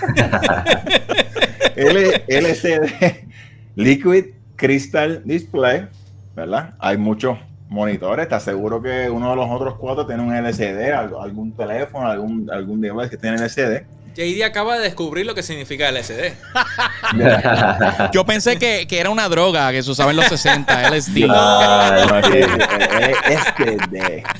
[1.74, 3.24] L- LCD,
[3.74, 4.26] Liquid
[4.60, 5.88] Crystal Display,
[6.36, 6.74] ¿verdad?
[6.78, 7.38] Hay muchos
[7.70, 12.06] monitores, te aseguro que uno de los otros cuatro tiene un LCD, algo- algún teléfono,
[12.08, 13.84] algún, algún device que tiene LCD.
[14.12, 16.32] JD acaba de descubrir lo que significa LCD.
[18.12, 21.26] Yo pensé que, que era una droga que se usaba en los 60, LSD.
[21.26, 24.22] No, eh, SD.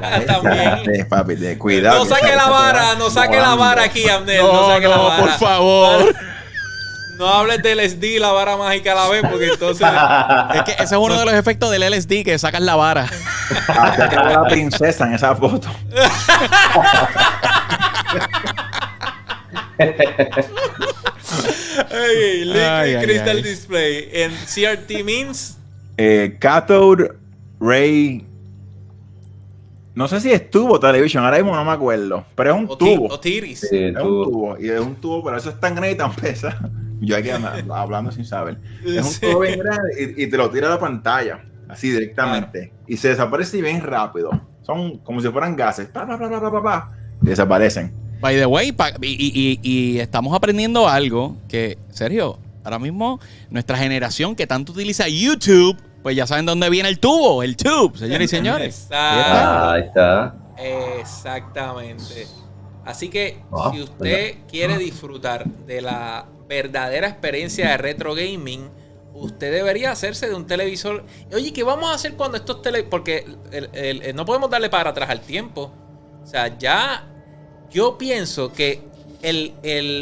[0.00, 1.06] La También.
[1.08, 1.98] Papi, de cuidado.
[1.98, 4.38] No que saque la vara, no saque la vara aquí, Amnel.
[4.42, 5.20] No, No, saque la no, vara.
[5.22, 6.14] por favor.
[7.18, 9.86] No hables del SD, la vara mágica a la vez, porque entonces.
[10.54, 13.08] Es que ese es uno de los efectos del LSD que sacas la vara.
[13.68, 15.68] Hasta acabó la princesa en esa foto.
[21.90, 23.42] Hey, Liquid ay, Crystal ay.
[23.42, 24.08] Display.
[24.12, 25.58] En CRT means.
[25.96, 27.12] Eh, cathode
[27.60, 28.24] Ray.
[29.94, 32.24] No sé si es tubo television, ahora mismo no me acuerdo.
[32.34, 33.08] Pero es un O, ti- tubo.
[33.14, 33.60] o tiris.
[33.60, 34.56] Sí, Es un tubo.
[34.60, 36.68] Y es un tubo, pero eso es tan grande y tan pesado.
[37.00, 38.58] Yo aquí ando- hablando sin saber.
[38.84, 41.42] Es un bien grande y, y te lo tira a la pantalla.
[41.68, 42.72] Así directamente.
[42.86, 44.30] Y se desaparece bien rápido.
[44.62, 45.88] Son como si fueran gases.
[45.88, 47.92] Pa, pa, pa, pa, pa, pa, pa, y desaparecen.
[48.20, 53.20] By the way, pa- y, y- y- y estamos aprendiendo algo que, Sergio, ahora mismo
[53.50, 57.98] nuestra generación que tanto utiliza YouTube pues ya saben dónde viene el tubo, el tube,
[57.98, 58.82] señores y señores.
[58.84, 59.24] Exacto.
[59.28, 60.34] Ah, ahí está.
[61.00, 62.26] Exactamente.
[62.84, 68.68] Así que Ah, si usted quiere disfrutar de la verdadera experiencia de retro gaming,
[69.14, 71.04] usted debería hacerse de un televisor.
[71.32, 72.84] Oye, ¿qué vamos a hacer cuando estos tele...
[72.84, 73.24] Porque
[74.14, 75.72] no podemos darle para atrás al tiempo.
[76.22, 77.06] O sea, ya
[77.70, 78.82] yo pienso que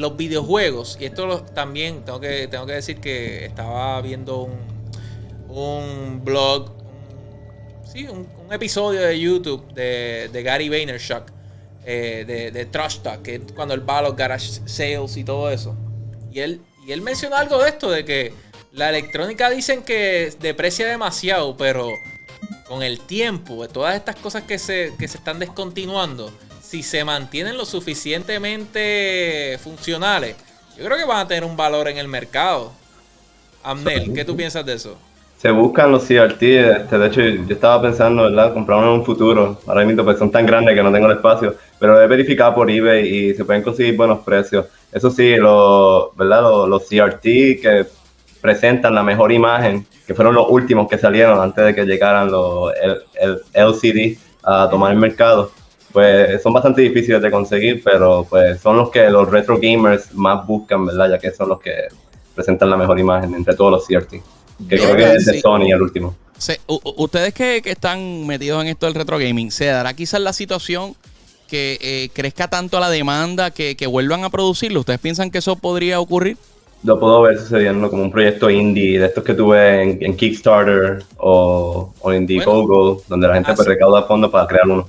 [0.01, 4.59] los videojuegos, y esto también tengo que, tengo que decir que estaba viendo un,
[5.49, 11.23] un blog, un- sí, un, un episodio de YouTube de, de Gary Vaynerchuk,
[11.87, 15.25] eh, de, de Trash Talk, que es cuando él va a los garage sales y
[15.25, 15.75] todo eso.
[16.35, 18.33] Y él, y él menciona algo de esto, de que
[18.73, 21.91] la electrónica dicen que deprecia demasiado, pero
[22.67, 27.05] con el tiempo, de todas estas cosas que se, que se están descontinuando, si se
[27.05, 30.35] mantienen lo suficientemente funcionales,
[30.77, 32.73] yo creo que van a tener un valor en el mercado.
[33.63, 34.99] Amnel, ¿qué tú piensas de eso?
[35.39, 38.53] Se buscan los CRT, este, de hecho yo estaba pensando, ¿verdad?
[38.53, 39.61] Comprar uno en un futuro.
[39.69, 42.71] Ahora mismo pues son tan grandes que no tengo el espacio, pero he verificado por
[42.71, 44.65] eBay y se pueden conseguir buenos precios.
[44.91, 46.41] Eso sí, los, ¿verdad?
[46.41, 47.21] Los, los CRT
[47.61, 47.85] que
[48.41, 52.73] presentan la mejor imagen, que fueron los últimos que salieron antes de que llegaran los
[52.83, 55.53] el, el LCD a tomar el mercado,
[55.93, 60.47] pues son bastante difíciles de conseguir, pero pues son los que los retro gamers más
[60.47, 61.11] buscan, ¿verdad?
[61.11, 61.89] Ya que son los que
[62.35, 64.23] presentan la mejor imagen entre todos los CRT.
[64.71, 65.39] Que creo que es de.
[65.39, 66.17] Sony el último.
[66.39, 70.33] Se- ustedes que, que están metidos en esto del retro gaming, ¿se dará quizás la
[70.33, 70.97] situación
[71.49, 74.81] que eh, crezca tanto la demanda que, que vuelvan a producirlo?
[74.81, 76.37] ¿Ustedes piensan que eso podría ocurrir?
[76.83, 81.03] Lo puedo ver sucediendo como un proyecto indie de estos que tuve en, en Kickstarter
[81.17, 84.89] o, o en Indiegogo, donde la gente pues, así- recauda fondos para crear uno.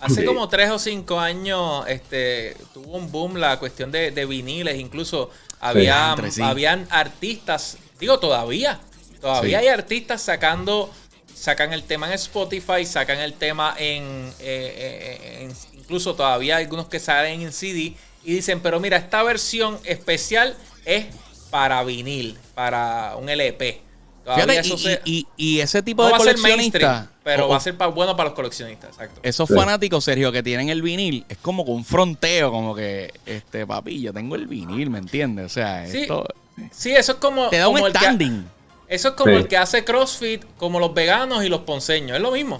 [0.00, 0.26] Hace Sí.
[0.26, 5.30] como tres o cinco años este, tuvo un boom la cuestión de, de viniles, incluso
[5.60, 6.42] había, Entre sí.
[6.42, 8.80] habían artistas, digo todavía,
[9.20, 9.66] todavía Sí.
[9.66, 10.90] hay artistas sacando,
[11.34, 14.02] sacan el tema en Spotify, sacan el tema en,
[14.40, 18.96] eh, eh, en- incluso todavía hay algunos que salen en CD y dicen, pero mira,
[18.96, 21.06] esta versión especial es
[21.50, 23.80] para vinil, para un LP.
[24.24, 26.80] Todavía Fíjate, eso y, se- y- y ese tipo no de va a ser coleccionistas,
[26.82, 29.18] mainstream, pero o- va a ser pa- bueno para los coleccionistas, exacto.
[29.24, 29.54] esos Sí.
[29.56, 34.00] fanáticos, Sergio, que tienen el vinil, es como con un fronteo, como que, este, papi,
[34.00, 35.46] yo tengo el vinil, ¿me entiendes?
[35.46, 36.24] O sea, Sí, esto
[36.70, 37.48] Sí, eso es como.
[37.48, 38.46] te da un que- standing.
[38.86, 39.38] eso es como Sí.
[39.38, 42.14] el que hace CrossFit, como los veganos y los ponceños.
[42.16, 42.58] Es lo mismo.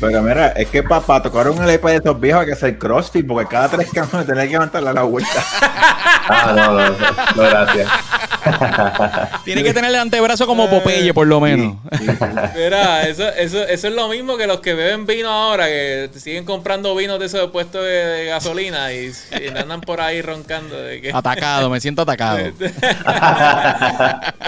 [0.00, 3.26] Pero mira, es que para tocar un LP de estos viejos hay que hacer crossfit,
[3.26, 5.30] porque cada tres canciones tenés que levantarle a la vuelta.
[6.28, 6.96] Ah, no, no, no,
[7.36, 7.90] no, gracias.
[9.44, 11.76] Tiene que tener el antebrazo como Popeye, por lo menos.
[12.56, 16.44] Mira, eso, eso, eso es lo mismo que los que beben vino ahora, que siguen
[16.44, 20.80] comprando vinos de esos puestos de, de gasolina y, y andan por ahí roncando.
[20.80, 21.10] De que...
[21.12, 22.38] Atacado, me siento atacado.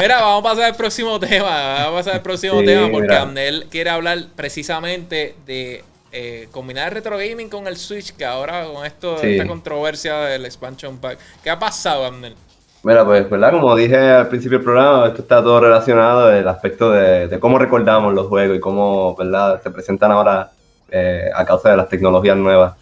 [0.01, 1.75] Mira, vamos a pasar al próximo tema.
[1.85, 3.23] Vamos a pasar al próximo Sí, tema porque mira.
[3.23, 8.85] Amnel quiere hablar precisamente de eh, combinar retro gaming con el Switch, que ahora con
[8.87, 9.33] esto, Sí.
[9.33, 11.19] esta controversia del expansion pack.
[11.43, 12.35] ¿Qué ha pasado, Amnel?
[12.83, 13.51] Mira, pues, ¿verdad?
[13.53, 17.59] Como dije al principio del programa, esto está todo relacionado del aspecto de, de cómo
[17.59, 19.61] recordamos los juegos y cómo, ¿verdad?
[19.63, 20.51] Se presentan ahora
[20.91, 22.75] eh, a causa de las tecnologías nuevas.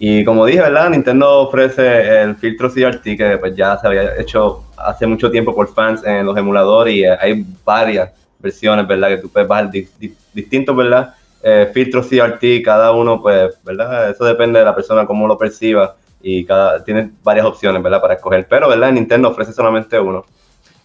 [0.00, 0.90] Y como dije, ¿verdad?
[0.90, 5.72] Nintendo ofrece el filtro CRT que pues ya se había hecho hace mucho tiempo por
[5.74, 9.08] fans en los emuladores y eh, hay varias versiones, ¿verdad?
[9.08, 11.14] Que tú puedes bajar di- di- distintos, ¿verdad?
[11.42, 14.10] Eh, filtros CRT, cada uno, pues, ¿verdad?
[14.10, 18.00] Eso depende de la persona, cómo lo perciba y cada tiene varias opciones, ¿verdad?
[18.00, 18.92] Para escoger, pero, ¿verdad?
[18.92, 20.24] Nintendo ofrece solamente uno.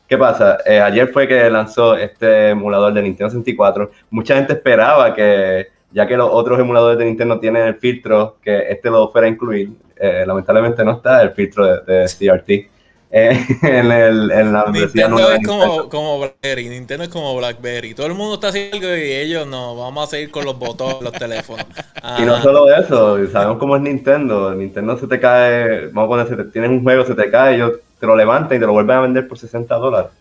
[0.07, 0.59] ¿Qué pasa?
[0.65, 3.89] Eh, ayer fue que lanzó este emulador de Nintendo 64.
[4.11, 8.69] Mucha gente esperaba que, ya que los otros emuladores de Nintendo tienen el filtro, que
[8.69, 9.71] este lo fuera a incluir.
[9.95, 12.72] Eh, lamentablemente no está el filtro de, de CRT
[13.61, 16.69] en, el, en la Nintendo nueva es como, como BlackBerry.
[16.69, 17.93] Nintendo es como BlackBerry.
[17.93, 19.75] Todo el mundo está haciendo algo y ellos no.
[19.75, 21.65] Vamos a seguir con los botones, los teléfonos.
[22.15, 22.43] Y no Ajá.
[22.43, 24.53] solo eso, sabemos cómo es Nintendo.
[24.53, 27.55] Nintendo se te cae, vamos a poner, si te- tienes un juego, se te cae,
[27.55, 30.11] ellos te lo levantan y te lo vuelven a vender por 60 dólares.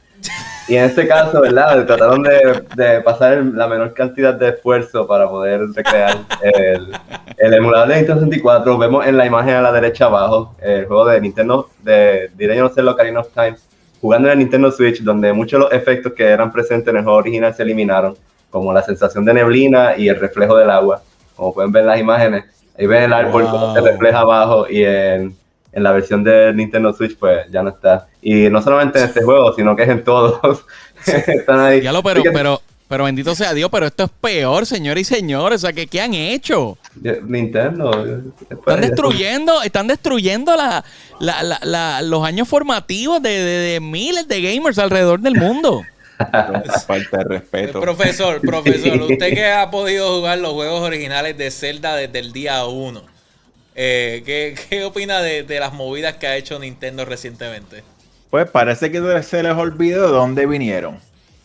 [0.68, 1.84] Y en este caso, ¿verdad?
[1.86, 6.92] Trataron de, de pasar el- la menor cantidad de esfuerzo para poder recrear el,
[7.36, 8.78] el emulador de Nintendo 64.
[8.78, 12.62] Vemos en la imagen a la derecha abajo el juego de Nintendo, de diré yo
[12.62, 13.56] no sé, Ocarina of Time,
[14.00, 17.02] jugando en el Nintendo Switch, donde muchos de los efectos que eran presentes en el
[17.04, 18.16] juego original se eliminaron,
[18.50, 21.02] como la sensación de neblina y el reflejo del agua.
[21.34, 22.44] Como pueden ver en las imágenes,
[22.78, 23.88] ahí ven el árbol como se Wow.
[23.88, 25.36] refleja abajo y en,
[25.72, 28.08] en la versión de Nintendo Switch pues ya no está.
[28.20, 30.64] Y no solamente en este juego, sino que es en todos.
[31.06, 31.80] Están ahí.
[31.80, 35.56] Ya lo, pero, pero, pero bendito sea Dios, pero esto es peor, señores y señores.
[35.56, 36.76] O sea, ¿qué, qué han hecho?
[37.26, 37.90] Nintendo.
[38.50, 40.84] Están destruyendo, están destruyendo la,
[41.20, 45.82] la- la- la- los años formativos de, de- de miles de gamers alrededor del mundo.
[46.86, 47.80] Falta de Eh, respeto.
[47.80, 52.64] Profesor, profesor, usted que ha podido jugar los juegos originales de Zelda desde el día
[52.66, 53.02] 1,
[53.74, 57.82] eh, ¿qué, qué opina de, de las movidas que ha hecho Nintendo recientemente?
[58.30, 60.98] Pues parece que se les olvidó de dónde vinieron.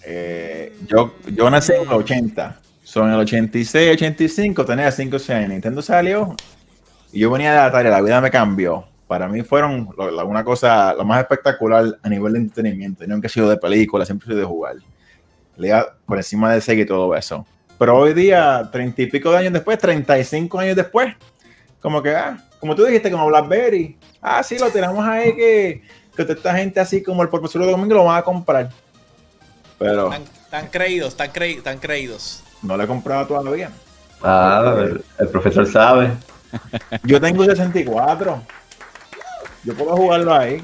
[0.05, 2.59] Eh, yo, yo nací en el 80.
[2.83, 5.49] Son el 86, 85, tenía 5 o 6 años.
[5.49, 6.33] Nintendo salió
[7.11, 8.85] y yo venía de Atari, la vida me cambió.
[9.07, 13.03] Para mí fueron la- una cosa lo más espectacular a nivel de entretenimiento.
[13.03, 14.75] Yo nunca he sido de película, siempre he sido de jugar.
[15.57, 15.73] Le
[16.05, 17.45] por encima de Sega y todo eso.
[17.77, 21.13] Pero hoy día, treinta y pico de años después, 35 años después,
[21.87, 23.95] como que, ah, como tú dijiste, como Blackberry.
[24.21, 25.81] Ah, sí, lo tenemos ahí que,
[26.17, 28.69] que toda esta gente así como el profesor de Domingo lo van a comprar.
[29.79, 30.11] Pero
[30.49, 32.43] tan creídos, tan, creí- tan creídos.
[32.61, 33.71] no lo he comprado todavía.
[34.21, 36.11] Ah, el, el profesor sabe.
[37.03, 38.41] Yo tengo 64.
[39.63, 40.61] Yo puedo jugarlo ahí.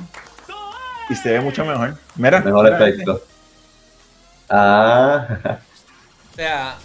[1.10, 1.98] Y se ve mucho mejor.
[2.16, 3.24] Mira, Mejor mira, efecto.
[4.50, 5.28] Ah,
[6.34, 6.76] O sea,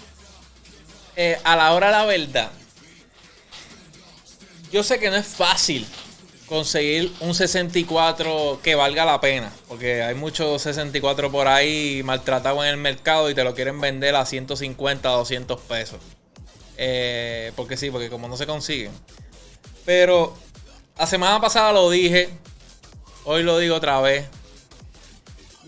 [1.17, 2.51] eh, a la hora de la verdad,
[4.73, 5.87] yo sé que no es fácil
[6.47, 12.71] conseguir un 64 que valga la pena, porque hay muchos 64 por ahí maltratados en
[12.71, 15.99] el mercado y te lo quieren vender a 150, 200 pesos.
[16.79, 18.93] Eh, porque sí, porque como no se consiguen.
[19.85, 20.35] Pero
[20.99, 22.29] la semana pasada lo dije,
[23.25, 24.27] hoy lo digo otra vez.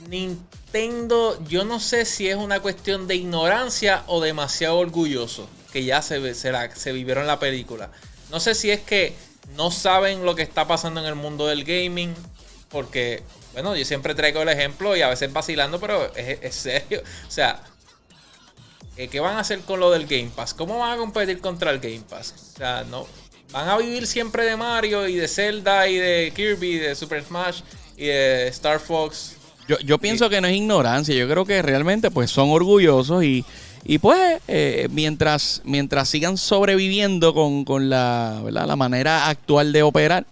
[0.09, 6.01] Nintendo, yo no sé si es una cuestión de ignorancia o demasiado orgulloso, que ya
[6.03, 7.91] se, se, la- se vivieron la película.
[8.31, 9.15] No sé si es que
[9.57, 12.15] no saben lo que está pasando en el mundo del gaming,
[12.69, 17.03] porque, bueno, yo siempre traigo el ejemplo y a veces vacilando, pero es, es serio.
[17.29, 17.61] O sea,
[18.97, 20.55] eh, ¿qué van a hacer con lo del Game Pass?
[20.55, 22.53] ¿Cómo van a competir contra el Game Pass?
[22.55, 23.07] O sea, no.
[23.51, 27.25] Van a vivir siempre de Mario y de Zelda y de Kirby y de Super
[27.25, 27.63] Smash
[27.97, 29.37] y de Star Fox.
[29.67, 33.45] Yo, yo pienso que no es ignorancia, yo creo que realmente pues son orgullosos y,
[33.85, 38.67] y pues eh, mientras, mientras sigan sobreviviendo con, con la, ¿verdad?
[38.67, 40.25] la manera actual de operar,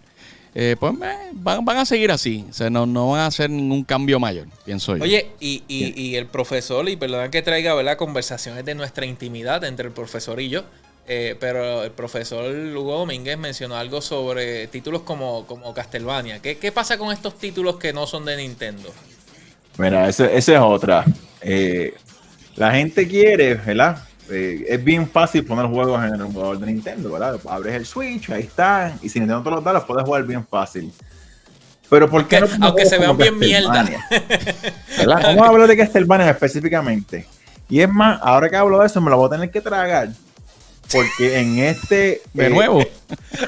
[0.55, 3.49] eh, pues eh, van, van a seguir así, o sea, no, no van a hacer
[3.49, 5.03] ningún cambio mayor, pienso yo.
[5.03, 7.97] Oye, y, y- y el profesor, y perdona que traiga ¿verdad?
[7.97, 10.63] conversaciones de nuestra intimidad entre el profesor y yo,
[11.07, 16.39] eh, pero el profesor Hugo Domínguez mencionó algo sobre títulos como, como Castlevania.
[16.39, 18.93] ¿Qué, ¿Qué pasa con estos títulos que no son de Nintendo?
[19.77, 21.05] Mira, esa esa es otra.
[22.59, 23.97] Eh, la gente quiere, ¿verdad?
[24.29, 27.39] Eh, es bien fácil poner juegos en el jugador de Nintendo, ¿verdad?
[27.49, 28.99] Abres el Switch, ahí están.
[29.01, 30.91] Y si Nintendo te los da, los puedes jugar bien fácil.
[31.89, 34.05] Pero ¿por qué Aunque- no aunque juegos se vean bien Castlevania?
[34.97, 35.21] ¿Verdad?
[35.23, 37.25] Vamos a hablar de Castlevania específicamente.
[37.69, 40.09] Y es más, ahora que hablo de eso, me lo voy a tener que tragar.
[40.91, 42.21] Porque en este.
[42.33, 42.87] de eh, nuevo, en,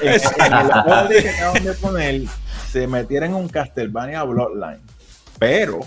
[0.02, 2.22] en el juego que acaban de poner,
[2.72, 4.80] se metieron un Castlevania Bloodline,
[5.38, 5.80] pero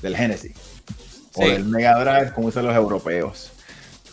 [0.00, 0.69] del Genesis
[1.40, 1.50] o Sí.
[1.52, 3.52] del Mega Drive, como usan los europeos.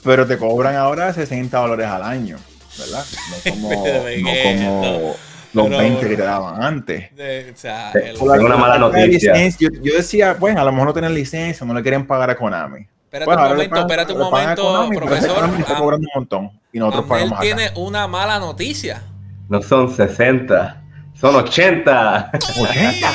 [0.04, 2.38] Pero te cobran ahora 60 dólares al año,
[2.78, 3.06] ¿verdad?
[3.46, 3.76] No como, no
[4.74, 5.16] como
[5.54, 7.16] los Pero- 20 que te daban antes.
[7.16, 9.34] De- o sea, el- Tengo una mala la noticia.
[9.60, 12.36] Yo, yo decía, bueno, a lo mejor no tienen licencia, no le quieren pagar a
[12.36, 12.88] Konami.
[13.06, 15.36] Espérate Bueno, un momento, pagan- espérate un momento, Konami, profesor.
[15.36, 17.42] Konami está cobrando un montón y nosotros Amel pagamos acá.
[17.42, 19.02] tiene una mala noticia.
[19.50, 20.82] no son 60,
[21.20, 22.32] son 80.
[22.34, 23.12] 80.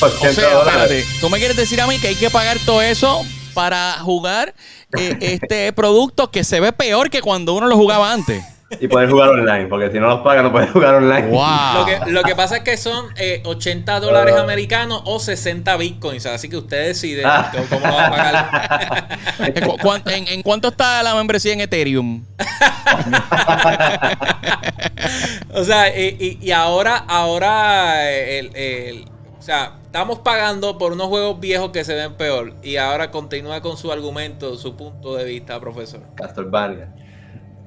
[0.00, 0.82] 80 o sea, dólares.
[0.82, 4.54] espérate, tú me quieres decir a mí que hay que pagar todo eso para jugar
[4.98, 8.44] eh, este producto que se ve peor que cuando uno lo jugaba antes.
[8.80, 11.28] Y poder jugar online, porque si no los pagan no puedes jugar online.
[11.28, 11.74] ¡Wow!
[11.78, 14.40] Lo que, lo que pasa es que son eh, 80 dólares Ah.
[14.42, 16.26] americanos o 60 bitcoins.
[16.26, 17.48] Así que usted decide Ah.
[17.52, 19.18] cómo- cómo lo va a pagar.
[20.06, 22.24] En, en cuánto está la membresía en Ethereum?
[25.54, 29.04] o sea, y, y- y ahora, ahora, el,
[29.46, 32.54] sea, estamos pagando por unos juegos viejos que se ven peor.
[32.62, 36.00] Y ahora continúa con su argumento, su punto de vista, profesor.
[36.16, 36.92] Castlevania.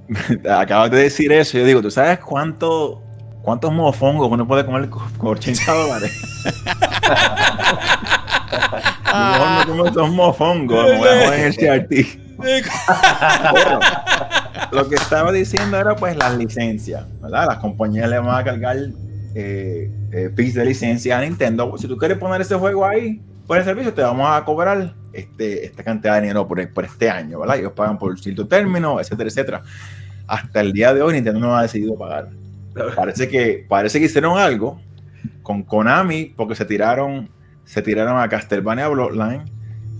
[0.58, 1.58] Acabas de decir eso.
[1.58, 3.02] Yo digo, ¿tú sabes cuánto,
[3.42, 6.12] cuántos mofongos uno puede comer con con 80 dólares?
[9.06, 11.94] Mejor no como esos mofongos, me voy a en el CRT.
[12.38, 13.80] Bueno,
[14.72, 17.48] lo que estaba diciendo era pues las licencias, ¿verdad?
[17.48, 18.78] Las compañías le van a cargar
[19.36, 21.76] eh, eh, fees de licencia a Nintendo.
[21.78, 25.66] Si tú quieres poner ese juego ahí por el servicio, te vamos a cobrar este,
[25.66, 27.58] esta cantidad de dinero por, por este año, ¿verdad?
[27.58, 29.64] Ellos pagan por cierto término, etcétera, etcétera.
[30.28, 32.30] Hasta el día de hoy Nintendo no ha decidido pagar.
[32.96, 34.80] Parece que, parece que hicieron algo
[35.42, 37.30] con Konami porque se tiraron,
[37.66, 39.44] se tiraron a Castlevania Bloodline,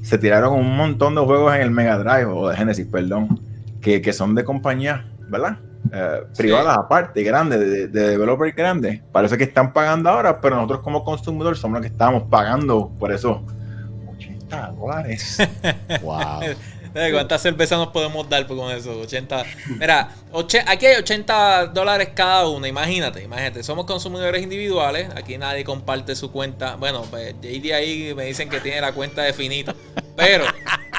[0.02, 3.42] se tiraron un montón de juegos en el Mega Drive o de Genesis, perdón,
[3.82, 5.58] que, que son de compañías, ¿verdad?
[5.94, 9.02] Eh, privadas aparte, grandes, de, de developers grandes.
[9.12, 13.12] Parece que están pagando ahora, pero nosotros como consumidores somos los que estamos pagando por
[13.12, 13.44] eso.
[14.16, 15.38] 80 dólares.
[16.02, 16.42] Wow.
[16.96, 19.00] Eh, ¿Cuántas cervezas nos podemos dar con eso?
[19.02, 19.44] 80.
[19.80, 22.66] Mira, oche- aquí hay 80 dólares cada uno.
[22.66, 23.62] Imagínate, imagínate.
[23.62, 25.08] Somos consumidores individuales.
[25.16, 26.78] Aquí nadie comparte su cuenta.
[26.78, 29.72] Bueno, pues JD ahí me dicen que tiene la cuenta de finito.
[30.20, 30.44] Pero,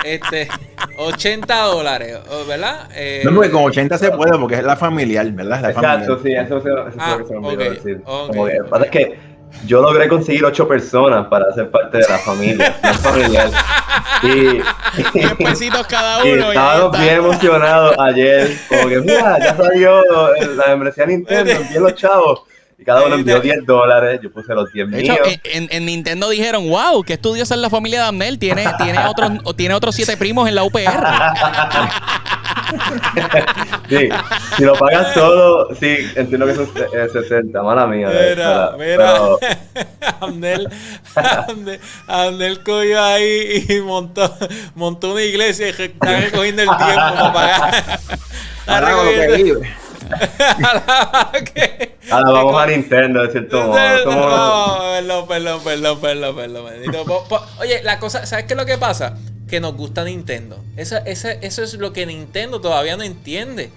[0.05, 0.49] este,
[0.97, 2.89] 80 dólares, ¿o- ¿verdad?
[2.95, 5.61] Eh, No, porque con 80 se puede porque es la familiar, ¿verdad?
[5.61, 6.47] La Exacto, familiar.
[6.49, 8.03] sí, eso, eso, eso Ah, es lo que se me olvidó ok, decir.
[8.05, 8.27] ok.
[8.29, 9.19] Como que, lo que pasa es que
[9.67, 12.77] yo logré conseguir ocho personas para ser parte de la familia.
[12.83, 13.51] no es familiar.
[14.23, 14.61] Y,
[15.15, 16.47] 10 pesitos cada y uno.
[16.47, 17.03] y estábamos está.
[17.03, 18.51] bien emocionados ayer.
[18.69, 20.03] Como que, mira, ya salió
[20.57, 22.43] la membresía Nintendo, envíen los chavos.
[22.81, 24.21] Y cada uno envió 10 dólares.
[24.23, 25.19] Yo puse los 10 De míos.
[25.27, 28.39] hecho, en, en- en Nintendo dijeron, wow, qué estudiosa es la familia de Amnel.
[28.39, 30.81] Tiene, tiene, otros, tiene otros siete primos en la UPR.
[33.89, 34.09] Sí,
[34.57, 38.09] si lo pagas todo, sí, entiendo que son eh, 60, mala mía.
[38.09, 39.89] Mira, pero- mira.
[40.21, 40.69] Abnel,
[41.17, 44.33] Abnel, Abnel cogió ahí y montó,
[44.77, 48.01] montó una iglesia y está recogiendo el tiempo para pagar.
[48.67, 48.95] Ahora
[52.11, 55.03] Ahora vamos a Nintendo, de cierto modo.
[55.03, 56.67] No, perdón, perdón, perdón, perdón,
[57.61, 59.17] Oye, la cosa, ¿sabes qué es lo que pasa?
[59.49, 60.63] Que nos gusta Nintendo.
[60.77, 63.71] Esa- eso es lo que Nintendo todavía no entiende.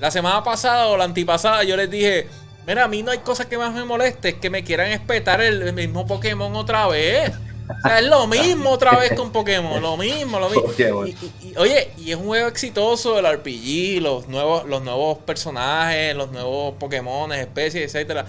[0.00, 2.28] La semana pasada o la antipasada yo les dije,
[2.66, 5.40] mira, a mí no hay cosa que más me moleste, es que me quieran espetar
[5.40, 7.32] el mismo Pokémon otra vez.
[7.68, 10.72] O sea, es lo mismo otra vez con Pokémon, lo mismo, lo mismo.
[11.06, 15.18] Y, y- y, oye, y es un juego exitoso el RPG, los nuevos, los nuevos
[15.18, 18.24] personajes, los nuevos Pokémon, especies, etcétera.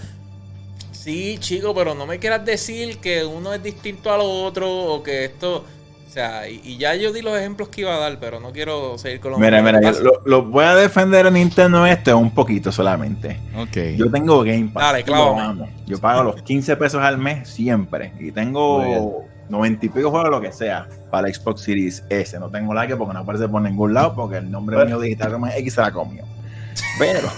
[0.92, 5.24] Sí, chico, pero no me quieras decir que uno es distinto al otro o que
[5.24, 5.64] esto.
[6.06, 8.50] O sea, y, y ya yo di los ejemplos que iba a dar, pero no
[8.52, 12.12] quiero seguir con los Mira, mira, yo lo, lo voy a defender a Nintendo este
[12.12, 13.38] un poquito solamente.
[13.56, 13.96] Ok.
[13.96, 14.82] Yo tengo Game Pass.
[14.82, 15.68] Dale, amo.
[15.86, 18.12] Yo pago los 15 pesos al mes siempre.
[18.18, 22.38] Y tengo 90 y pico juegos, lo que sea, para Xbox Series S.
[22.38, 24.90] No tengo like porque no aparece por ningún lado porque el nombre Bueno.
[24.90, 26.24] mío digital como es X se la comió.
[26.98, 27.28] Pero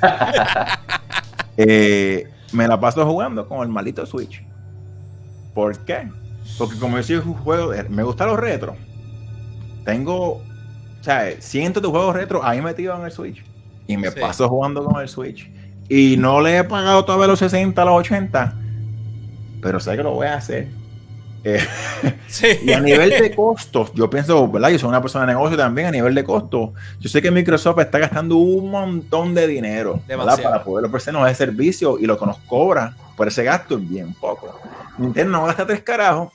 [1.56, 4.42] eh, me la paso jugando con el maldito Switch.
[5.54, 6.08] ¿Por qué?
[6.58, 8.76] Porque como yo soy un juego, de- me gustan los retros.
[9.84, 10.42] Tengo, o
[11.00, 13.44] sea, cientos de juegos retro ahí metidos en el Switch.
[13.86, 14.20] Y me Sí.
[14.20, 15.50] paso jugando con el Switch.
[15.88, 18.54] Y no le he pagado todavía los 60, los 80.
[19.62, 20.68] Pero sé que lo voy a hacer.
[21.48, 21.60] Eh,
[22.26, 22.58] Sí.
[22.64, 24.70] y a nivel de costos, yo pienso, ¿verdad?
[24.70, 26.70] Yo soy una persona de negocio también, a nivel de costos.
[26.98, 31.98] Yo sé que Microsoft está gastando un montón de dinero para poder ofrecernos ese servicio
[32.00, 34.58] y lo que nos cobra por ese gasto es bien poco.
[34.98, 36.32] Nintendo no gasta tres carajos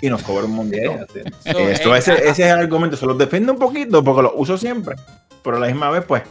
[0.00, 0.80] y nos cobra un montón.
[1.08, 1.20] Así.
[1.52, 4.56] So, Esto, ese, ese es el argumento, se los defiendo un poquito porque lo uso
[4.56, 4.94] siempre,
[5.42, 6.22] pero a la misma vez, pues,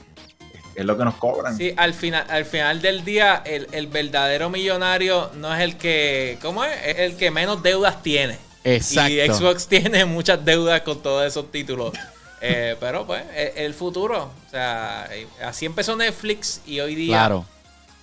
[0.80, 1.56] es lo que nos cobran.
[1.58, 6.38] Sí, al final, al final del día, el, el verdadero millonario no es el que.
[6.42, 6.72] ¿Cómo es?
[6.86, 8.38] Es el que menos deudas tiene.
[8.64, 9.12] Exacto.
[9.14, 11.94] Y Xbox tiene muchas deudas con todos esos títulos.
[12.42, 14.32] Eh, pero pues, es el futuro.
[14.48, 17.46] O sea, eh, así empezó Netflix y hoy día Claro.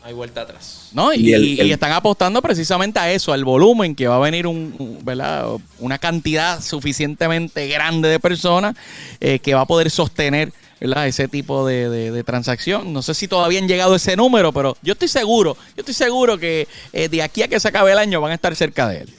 [0.01, 0.91] no hay vuelta atrás.
[0.93, 1.12] ¿No?
[1.14, 4.18] Y, Y el- y el- están apostando precisamente a eso, al volumen, que va a
[4.18, 5.47] venir un, un- ¿verdad?
[5.79, 8.77] una cantidad suficientemente grande de personas
[9.20, 11.07] eh, que va a poder sostener ¿verdad?
[11.07, 12.93] ese tipo de, de- de transacción.
[12.93, 15.95] No sé si todavía han llegado a ese número, pero yo estoy seguro, yo estoy
[15.95, 18.89] seguro que eh, de aquí a que se acabe el año van a estar cerca
[18.89, 19.14] de él.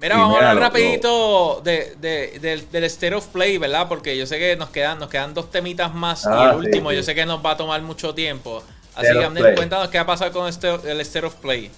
[0.00, 3.86] Mira, vamos a hablar rapidito de, de- del, del State of Play, ¿verdad?
[3.88, 6.66] Porque yo sé que nos quedan, nos quedan dos temitas más y Ah, el sí,
[6.66, 6.96] último sí.
[6.96, 8.62] yo sé que nos va a tomar mucho tiempo.
[8.94, 9.54] Así State que, Play.
[9.54, 11.70] cuéntanos qué ha pasado con este, el State of Play.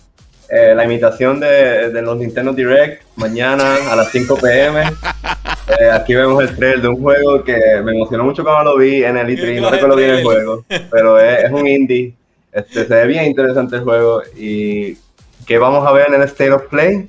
[0.48, 4.82] Eh, la imitación de, de los Nintendo Direct mañana a las 5 pm.
[4.82, 9.04] Eh, aquí vemos el trailer de un juego que me emocionó mucho cuando lo vi
[9.04, 9.60] en el E3.
[9.60, 12.14] No recuerdo bien el juego, pero es, es un indie.
[12.52, 14.22] Este, se ve bien interesante el juego.
[14.36, 14.98] ¿Y
[15.46, 17.08] qué vamos a ver en el State of Play?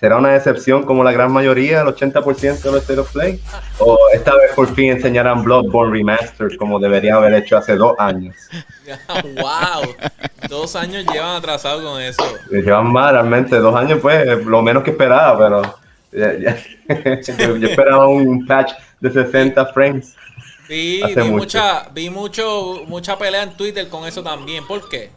[0.00, 3.40] ¿Será una decepción como la gran mayoría, el 80% de los State of Play?
[3.80, 8.36] ¿O esta vez por fin enseñarán Bloodborne Remastered como deberían haber hecho hace dos años?
[9.08, 9.94] ¡Wow!
[10.48, 12.22] Dos años llevan atrasados con eso.
[12.50, 15.62] Llevan más, realmente, dos años, pues, lo menos que esperaba, pero
[16.12, 20.14] ya- ya- yo, yo esperaba un patch de 60 frames.
[20.64, 21.30] Hace vi mucho.
[21.32, 24.64] mucha, vi mucho, mucha pelea en Twitter con eso también.
[24.66, 25.10] ¿Por qué?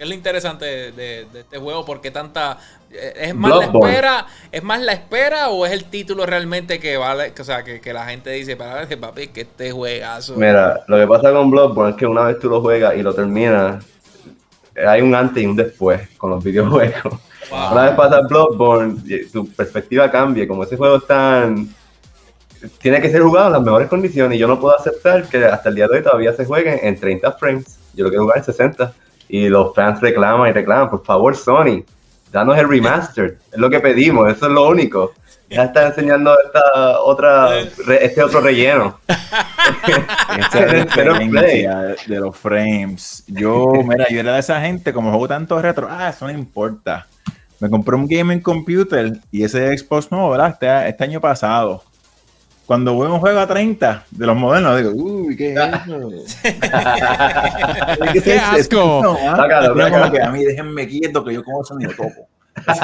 [0.00, 1.84] ¿Qué es lo interesante de, de- de este juego?
[1.84, 2.56] ¿Por qué tanta...
[2.90, 4.26] eh, ¿Es más la espera?
[4.50, 7.34] ¿Es más la espera o es el título realmente que vale?
[7.34, 10.36] que, O sea, que, que la gente dice, para ver, papi, que este juegazo...
[10.36, 13.12] Mira, lo que pasa con Bloodborne es que una vez tú lo juegas y lo
[13.12, 13.84] terminas,
[14.74, 17.20] hay un antes y un después con los videojuegos.
[17.50, 17.72] Wow.
[17.72, 18.96] Una vez pasas Bloodborne,
[19.30, 20.48] tu perspectiva cambia.
[20.48, 21.68] Como ese juego es tan.
[22.80, 24.36] Tiene que ser jugado en las mejores condiciones.
[24.36, 26.98] Y yo no puedo aceptar que hasta el día de hoy todavía se juegue en
[26.98, 27.78] 30 frames.
[27.92, 28.94] Yo lo quiero jugar en 60.
[29.32, 30.90] Y los fans reclaman y reclaman.
[30.90, 31.84] Por favor, Sony,
[32.32, 33.34] danos el remastered.
[33.52, 35.12] Es lo que pedimos, eso es lo único.
[35.48, 37.48] Ya está enseñando esta otra,
[37.86, 38.98] re- este otro relleno.
[40.94, 43.24] Pero referencia de los frames.
[43.26, 47.06] Yo, mira, yo era de esa gente, como juego tanto retro, ah, eso no importa.
[47.58, 50.50] Me compré un gaming computer y ese Xbox nuevo, ¿verdad?
[50.50, 51.82] Este, este año pasado.
[52.70, 56.08] Cuando voy a un juego a 30 de los modernos, digo, uy, ¿qué es eso?
[58.22, 59.00] ¡Qué asco!
[59.02, 60.12] No, ah, Sácalo, pero como sácalo.
[60.12, 62.28] que a mí déjenme quieto que yo como eso ni lo toco.
[62.54, 62.78] Así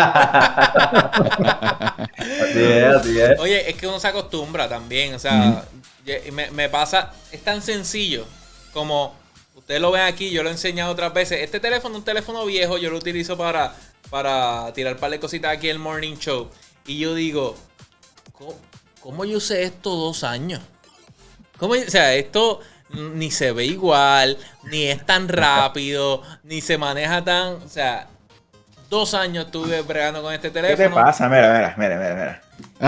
[2.64, 3.38] es, así es.
[3.38, 5.14] Oye, es que uno se acostumbra también.
[5.14, 5.62] O sea,
[6.32, 8.26] me, me pasa, es tan sencillo
[8.72, 9.14] como
[9.54, 11.42] ustedes lo ven aquí, yo lo he enseñado otras veces.
[11.42, 13.72] Este teléfono es un teléfono viejo, yo lo utilizo para,
[14.10, 16.48] para tirar un par de cositas aquí en el morning show.
[16.88, 17.56] Y yo digo,
[19.06, 20.60] ¿cómo, yo usé esto dos años?
[21.58, 22.58] ¿Cómo, o sea, esto
[22.90, 27.52] ni se ve igual, ni es tan rápido, ni se maneja tan.
[27.54, 28.08] O sea,
[28.90, 30.88] dos años estuve bregando con este ¿Qué teléfono.
[30.88, 31.28] te pasa?
[31.28, 32.42] Mira, mira, mira, mira, mira.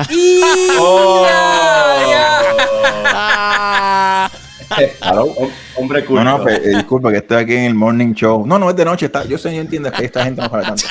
[5.03, 5.51] Oh.
[5.77, 6.23] Hombre culto.
[6.23, 8.47] No, no, pues, eh, disculpa que estoy aquí en el morning show.
[8.47, 9.07] No, no, es de noche.
[9.07, 10.85] Está, yo sé, yo entiendo que esta gente no para tanto.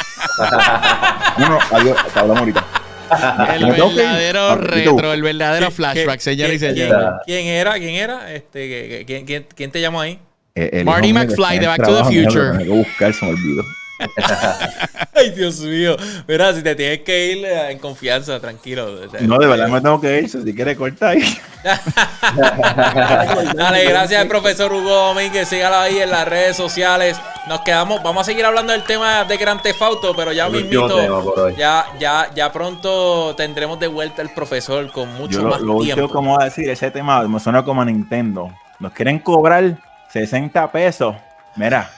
[1.38, 2.66] No, no, adiós, te hablamos ahorita.
[3.56, 6.76] El verdadero retro, el verdadero ¿Qué- flashback, señores y.
[6.76, 7.20] Ya.
[7.26, 7.74] ¿Quién era?
[7.74, 8.34] ¿Quién era?
[8.34, 10.20] Este, ¿qué- qué- quién, quién- quién te llamó ahí?
[10.56, 12.66] Eh, el Marty McFly de Back to the Future.
[12.70, 13.64] buscar, se me olvidó.
[15.14, 15.98] Ay, Dios mío.
[16.28, 18.88] Mira, si te tienes que ir eh, en confianza, tranquilo.
[19.22, 20.30] No, de verdad me tengo que ir.
[20.30, 21.38] Si quiere cortar ahí.
[23.56, 25.48] Dale, gracias al profesor Hugo Domínguez.
[25.48, 27.20] Sígalo ahí en las redes sociales.
[27.48, 30.52] Nos quedamos, vamos a seguir hablando del tema de Gran Theft Auto, pero ya El
[30.52, 35.62] mismito, ya, ya, ya pronto tendremos de vuelta al profesor con mucho Yo lo, más
[35.62, 36.14] lo último tiempo.
[36.14, 38.52] como voy a decir, ese tema me suena como a Nintendo.
[38.80, 39.78] Nos quieren cobrar
[40.12, 41.16] 60 pesos.
[41.56, 41.90] Mira,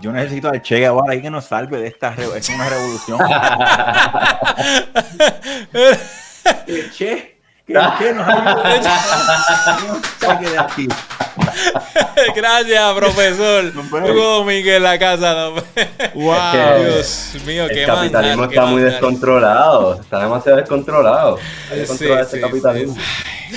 [0.00, 3.18] yo necesito al Che Guevara ahí que nos salve de esta es una revolución.
[6.66, 8.80] el Che, que el Che nos ayude.
[9.88, 10.88] Nos saque de aquí.
[12.36, 13.72] Gracias, profesor.
[13.76, 15.34] Hugo Domínguez en la casa.
[15.34, 15.50] no.
[16.14, 16.34] Wow.
[16.84, 18.90] Dios mío, El qué capitalismo mandar, qué está muy mandar.
[18.92, 20.00] descontrolado.
[20.00, 21.38] Está demasiado descontrolado.
[21.70, 22.96] Hay que Sí, controlar este sí, capitalismo.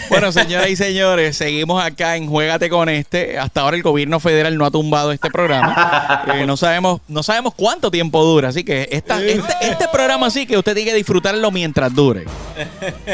[0.07, 3.37] Bueno, señoras y señores, seguimos acá en Juégate con este.
[3.37, 6.23] Hasta ahora el gobierno federal no ha tumbado este programa.
[6.33, 10.47] Eh, no sabemos no sabemos cuánto tiempo dura, así que esta- este, este programa sí
[10.47, 12.23] que usted tiene que disfrutarlo mientras dure.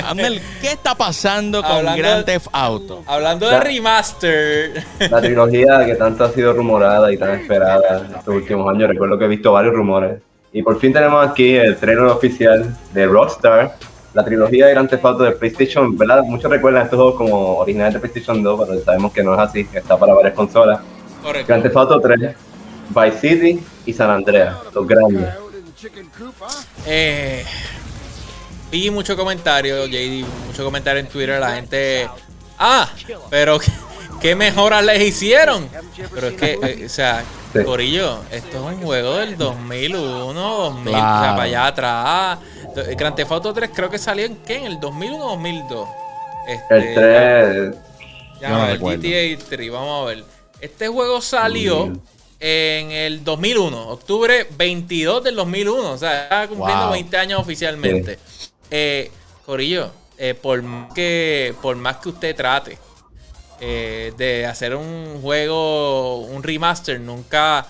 [0.06, 3.04] Abner, ¿qué está pasando con Hablando- Grand Theft Auto?
[3.08, 4.77] Hablando de remaster.
[5.10, 8.90] La trilogía que tanto ha sido rumorada y tan esperada estos últimos años.
[8.90, 10.22] Recuerdo que he visto varios rumores.
[10.54, 13.76] Y por fin tenemos aquí el trailer oficial de Rockstar.
[14.14, 16.24] La trilogía de Grand Theft Auto de PlayStation, ¿verdad?
[16.24, 19.68] Muchos recuerdan estos juegos como originales de PlayStation 2, pero sabemos que no es así,
[19.74, 20.80] está para varias consolas.
[21.22, 21.48] Correcto.
[21.48, 22.36] Grand Theft Auto 3,
[22.90, 25.28] Vice City y San Andreas, los grandes.
[26.88, 27.46] Eh,
[28.72, 32.10] vi mucho comentario, JD, mucho comentario en Twitter, la gente.
[32.58, 32.90] Ah,
[33.30, 33.60] pero
[34.22, 35.68] ¿qué, mejoras les hicieron?
[36.14, 37.64] Pero es que, eh, o sea, Sí.
[37.64, 41.02] Corillo, esto es un juego del 2001, 2000, o sea,
[41.32, 42.40] para allá atrás.
[42.76, 45.90] El Grand Theft Auto 3 creo que salió en qué, en el 2001 o 2002.
[46.48, 47.76] Este, El 3,
[48.42, 48.80] Ya, No el.
[48.80, 50.24] GTA 3, vamos a ver.
[50.60, 52.00] Este juego salió Mm.
[52.42, 56.94] en el 2001, octubre 22 del 2001, o sea, está cumpliendo Wow.
[56.94, 58.20] 20 años oficialmente.
[58.70, 59.10] Eh,
[59.46, 62.78] Corillo, eh, por, más que, por más que usted trate
[63.62, 67.66] eh, de hacer un juego, un remaster, nunca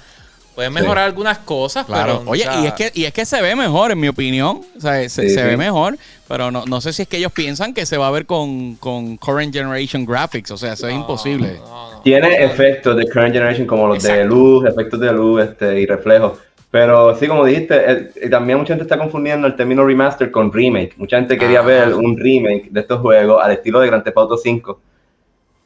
[0.55, 2.19] puede mejorar algunas cosas, Claro.
[2.19, 2.31] pero...
[2.31, 4.61] Oye, o sea, y es que y es que se ve mejor, en mi opinión.
[4.75, 5.41] O sea, se, Sí, se sí.
[5.41, 8.11] ve mejor, pero no, no sé si es que ellos piensan que se va a
[8.11, 10.49] ver con, con current generation graphics.
[10.51, 11.57] O sea, eso es imposible.
[11.59, 12.01] no, no.
[12.01, 16.39] tiene efectos de current generation como los de luz, efectos de luz este, y reflejos.
[16.71, 20.51] Pero sí, como dijiste, el- y también mucha gente está confundiendo el término remaster con
[20.51, 20.95] remake.
[20.97, 21.63] Mucha gente quería Ah.
[21.63, 24.79] ver un remake de estos juegos al estilo de Grand Theft Auto 5.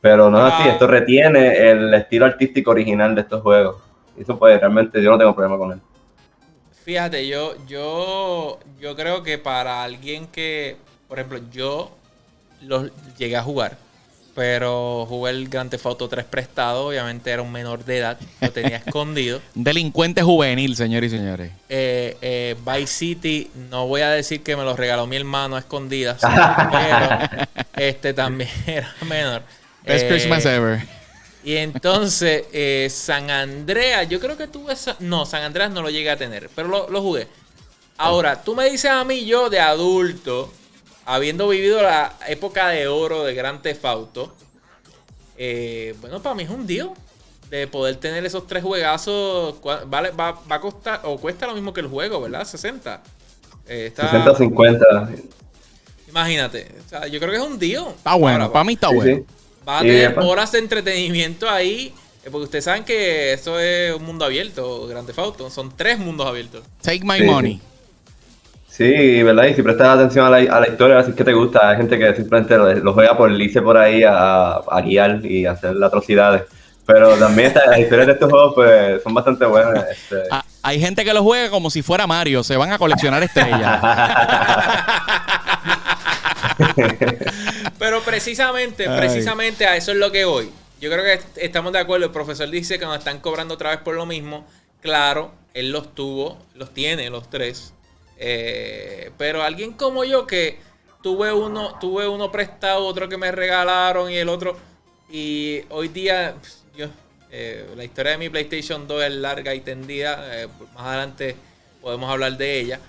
[0.02, 0.72] Pero no es así, Ah.
[0.74, 3.78] esto retiene el estilo artístico original de estos juegos.
[4.18, 5.80] Y Eso pues realmente yo no tengo problema con él.
[6.84, 10.76] Fíjate, yo, yo, yo creo que para alguien que,
[11.08, 11.92] por ejemplo, yo
[12.62, 12.90] los
[13.20, 13.78] llegué a jugar,
[14.34, 18.52] pero jugué el Grand Theft Auto 3 prestado, obviamente era un menor de edad, lo
[18.52, 19.40] tenía escondido.
[19.56, 21.52] Un delincuente juvenil, señores y señores.
[21.70, 25.60] Eh, eh, Vice City, no voy a decir que me lo regaló mi hermano a
[25.60, 26.20] escondidas,
[26.72, 29.44] pero este también era menor.
[29.84, 30.82] Best Eh, Christmas ever.
[31.44, 34.96] y entonces, eh, San Andreas, yo creo que tuve esa.
[35.00, 37.28] No, San Andreas no lo llegué a tener, pero lo, lo jugué.
[37.98, 40.52] Ahora, tú me dices a mí, yo de adulto,
[41.06, 44.36] habiendo vivido la época de oro de Grand Theft Auto,
[45.38, 46.90] eh, bueno, para mí es un deal
[47.50, 49.56] de poder tener esos tres juegazos.
[49.88, 52.46] Vale, va, va a costar, o cuesta lo mismo que el juego, ¿verdad?
[52.46, 53.02] 60.
[53.68, 55.10] Eh, está- 60-50.
[56.10, 56.68] Imagínate.
[56.86, 57.86] O sea, yo creo que es un deal.
[57.90, 59.16] Está bueno, para mí está Sí, bueno.
[59.18, 59.26] sí.
[59.68, 61.94] Va a tener horas de entretenimiento ahí.
[62.24, 65.50] eh, Porque ustedes saben que esto es un mundo abierto, Grande Fauto.
[65.50, 66.64] Son tres mundos abiertos.
[66.82, 67.62] Take my Sí, money.
[68.68, 69.46] Sí, ¿verdad?
[69.46, 71.70] Y si prestas atención a la, a la historia, así que te gusta.
[71.70, 75.46] Hay gente que simplemente lo, lo juega por irse por ahí a, a guiar y
[75.46, 76.44] hacer atrocidades.
[76.86, 79.86] Pero también está- las historias de estos juegos pues, son bastante buenas.
[79.92, 80.24] este.
[80.32, 82.44] Ah, hay gente que lo juega como si fuera Mario.
[82.44, 83.82] Se van a coleccionar estrellas.
[87.82, 90.52] Pero precisamente, precisamente a eso es lo que voy.
[90.80, 92.06] Yo creo que est- estamos de acuerdo.
[92.06, 94.46] El profesor dice que nos están cobrando otra vez por lo mismo.
[94.82, 97.74] Claro, él los tuvo, los tiene los tres.
[98.18, 100.60] Eh, pero alguien como yo que
[101.02, 104.58] tuve uno, tuve uno prestado, otro que me regalaron y el otro.
[105.10, 106.36] Y hoy día,
[106.78, 106.86] yo,
[107.32, 110.44] eh, la historia de mi PlayStation 2 es larga y tendida.
[110.44, 111.36] eh, más adelante
[111.82, 112.80] podemos hablar de ella.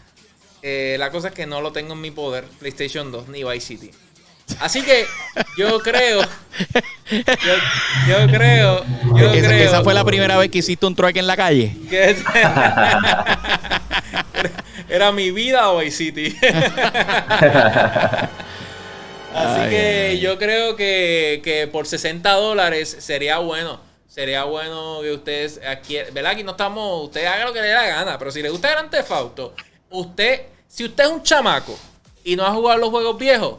[0.61, 3.61] Eh, la cosa es que no lo tengo en mi poder, PlayStation 2 ni Vice
[3.67, 3.91] City.
[4.61, 5.07] Así que
[5.57, 6.29] yo creo, yo,
[8.09, 8.85] yo creo,
[9.17, 11.75] yo Esa- creo esa fue la primera vez que hiciste un trueque en la calle.
[14.89, 16.37] era mi vida Vice City.
[19.35, 20.21] Así Ay, que ay.
[20.21, 23.81] yo creo que, que por 60 dólares sería bueno.
[24.07, 26.33] Sería bueno que ustedes aquí, ¿verdad?
[26.33, 28.71] Aquí no estamos, usted haga lo que le dé la gana, pero si le gusta
[28.71, 29.55] Grand Theft Auto,
[29.89, 31.79] usted, si usted es un chamaco
[32.23, 33.55] y no ha jugado los juegos viejos,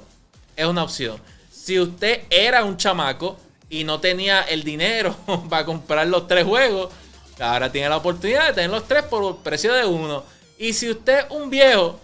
[0.56, 1.18] es una opción.
[1.52, 3.38] Si usted era un chamaco
[3.70, 5.16] y no tenía el dinero
[5.50, 6.92] para comprar los tres juegos,
[7.40, 10.24] ahora tiene la oportunidad de tener los tres por el precio de uno.
[10.58, 12.00] Y si usted es un viejo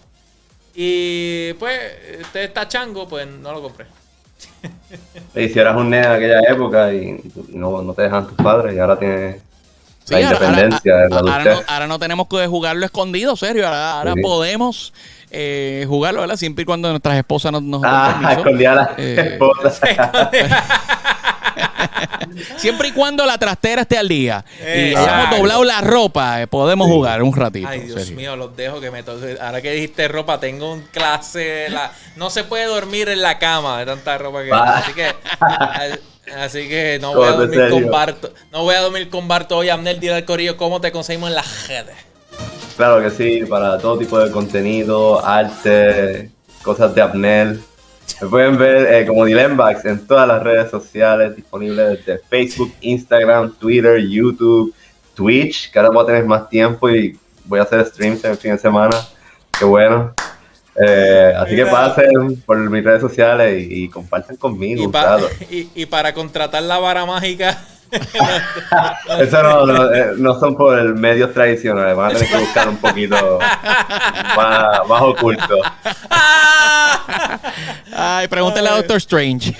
[0.74, 1.78] y pues
[2.22, 3.86] usted está chango, pues no lo compré.
[5.34, 7.20] Y si eras un nene en aquella época y
[7.50, 9.40] no, no te dejan tus padres y ahora tienes
[10.04, 13.36] Sí, la ahora- independencia ahora, de la ahora no, ahora no tenemos que jugarlo escondido,
[13.36, 13.66] serio.
[13.66, 14.20] Ahora, ahora Sí.
[14.22, 14.92] podemos
[15.30, 16.36] eh, jugarlo, ¿verdad?
[16.36, 19.80] Siempre y cuando nuestras esposas nos, nos Ah, escondía a la Eh, esposa.
[22.56, 25.10] Siempre y cuando la trastera esté al día y Exacto.
[25.10, 27.68] hayamos doblado la ropa, eh, podemos jugar un ratito.
[27.68, 28.16] Ay, Dios serio.
[28.16, 29.36] mío, los dejo que me toque.
[29.40, 31.68] Ahora que dijiste ropa, tengo un clase.
[31.70, 34.78] la- No se puede dormir en la cama de tanta ropa que Va.
[34.78, 35.14] Así que.
[36.38, 37.90] Así que no voy a dormir con.
[37.90, 38.32] Barto.
[38.52, 39.68] No voy a dormir con Barto hoy.
[39.68, 41.96] Amnel, dile al corillo cómo te conseguimos en las redes.
[42.80, 46.30] Claro que sí, para todo tipo de contenido, arte,
[46.62, 47.60] cosas de Abnel.
[48.22, 53.52] Me pueden ver eh, como Dilembax en todas las redes sociales, disponibles desde Facebook, Instagram,
[53.58, 54.72] Twitter, YouTube,
[55.14, 58.36] Twitch, que ahora voy a tener más tiempo y voy a hacer streams en el
[58.38, 58.96] fin de semana.
[59.58, 60.14] Qué bueno.
[60.82, 65.18] Eh, así que pasen por mis redes sociales y, y compartan conmigo Y, pa-
[65.50, 67.62] y, y para contratar la vara mágica.
[69.20, 72.68] Eso no, no, eh, no son por el medios tradicionales, van a tener que buscar
[72.68, 73.38] un poquito
[74.36, 75.58] más, más oculto.
[77.92, 79.54] Ay, pregúntale a Doctor Strange.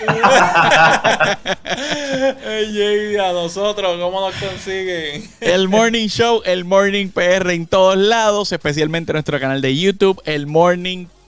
[2.46, 5.28] Ey, a nosotros, ¿cómo nos consiguen?
[5.40, 10.22] El Morning Show, el Morning PR en todos lados, especialmente en nuestro canal de YouTube,
[10.24, 11.19] el Morning PR.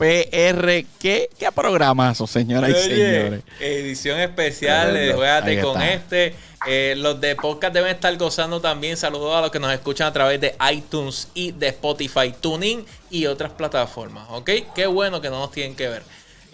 [0.98, 3.42] ¿Qué, qué programazo, señoras y señores?
[3.61, 5.12] edición especial de.
[5.12, 5.92] Juegate con está.
[5.94, 6.34] este.
[6.66, 8.96] Eh, los de podcast deben estar gozando también.
[8.96, 13.26] Saludos a los que nos escuchan a través de iTunes y de Spotify, TuneIn y
[13.26, 14.26] otras plataformas.
[14.30, 14.50] ¿Ok?
[14.74, 16.03] Qué bueno que no nos tienen que ver.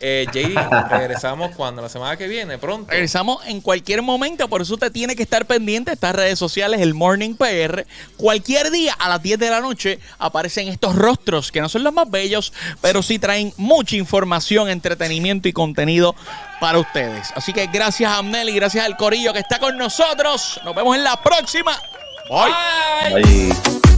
[0.00, 0.56] Eh, JD,
[0.90, 2.90] regresamos cuando la semana que viene, pronto.
[2.90, 6.80] Regresamos en cualquier momento, por eso usted tiene que estar pendiente de estas redes sociales,
[6.80, 7.86] el Morning PR.
[8.16, 11.92] Cualquier día a las 10 de la noche aparecen estos rostros que no son los
[11.92, 16.14] más bellos, pero sí traen mucha información, entretenimiento y contenido
[16.60, 17.28] para ustedes.
[17.34, 20.60] Así que gracias a Amnel y gracias al Corillo que está con nosotros.
[20.64, 21.72] Nos vemos en la próxima.
[22.28, 23.22] Bye.
[23.22, 23.97] Bye.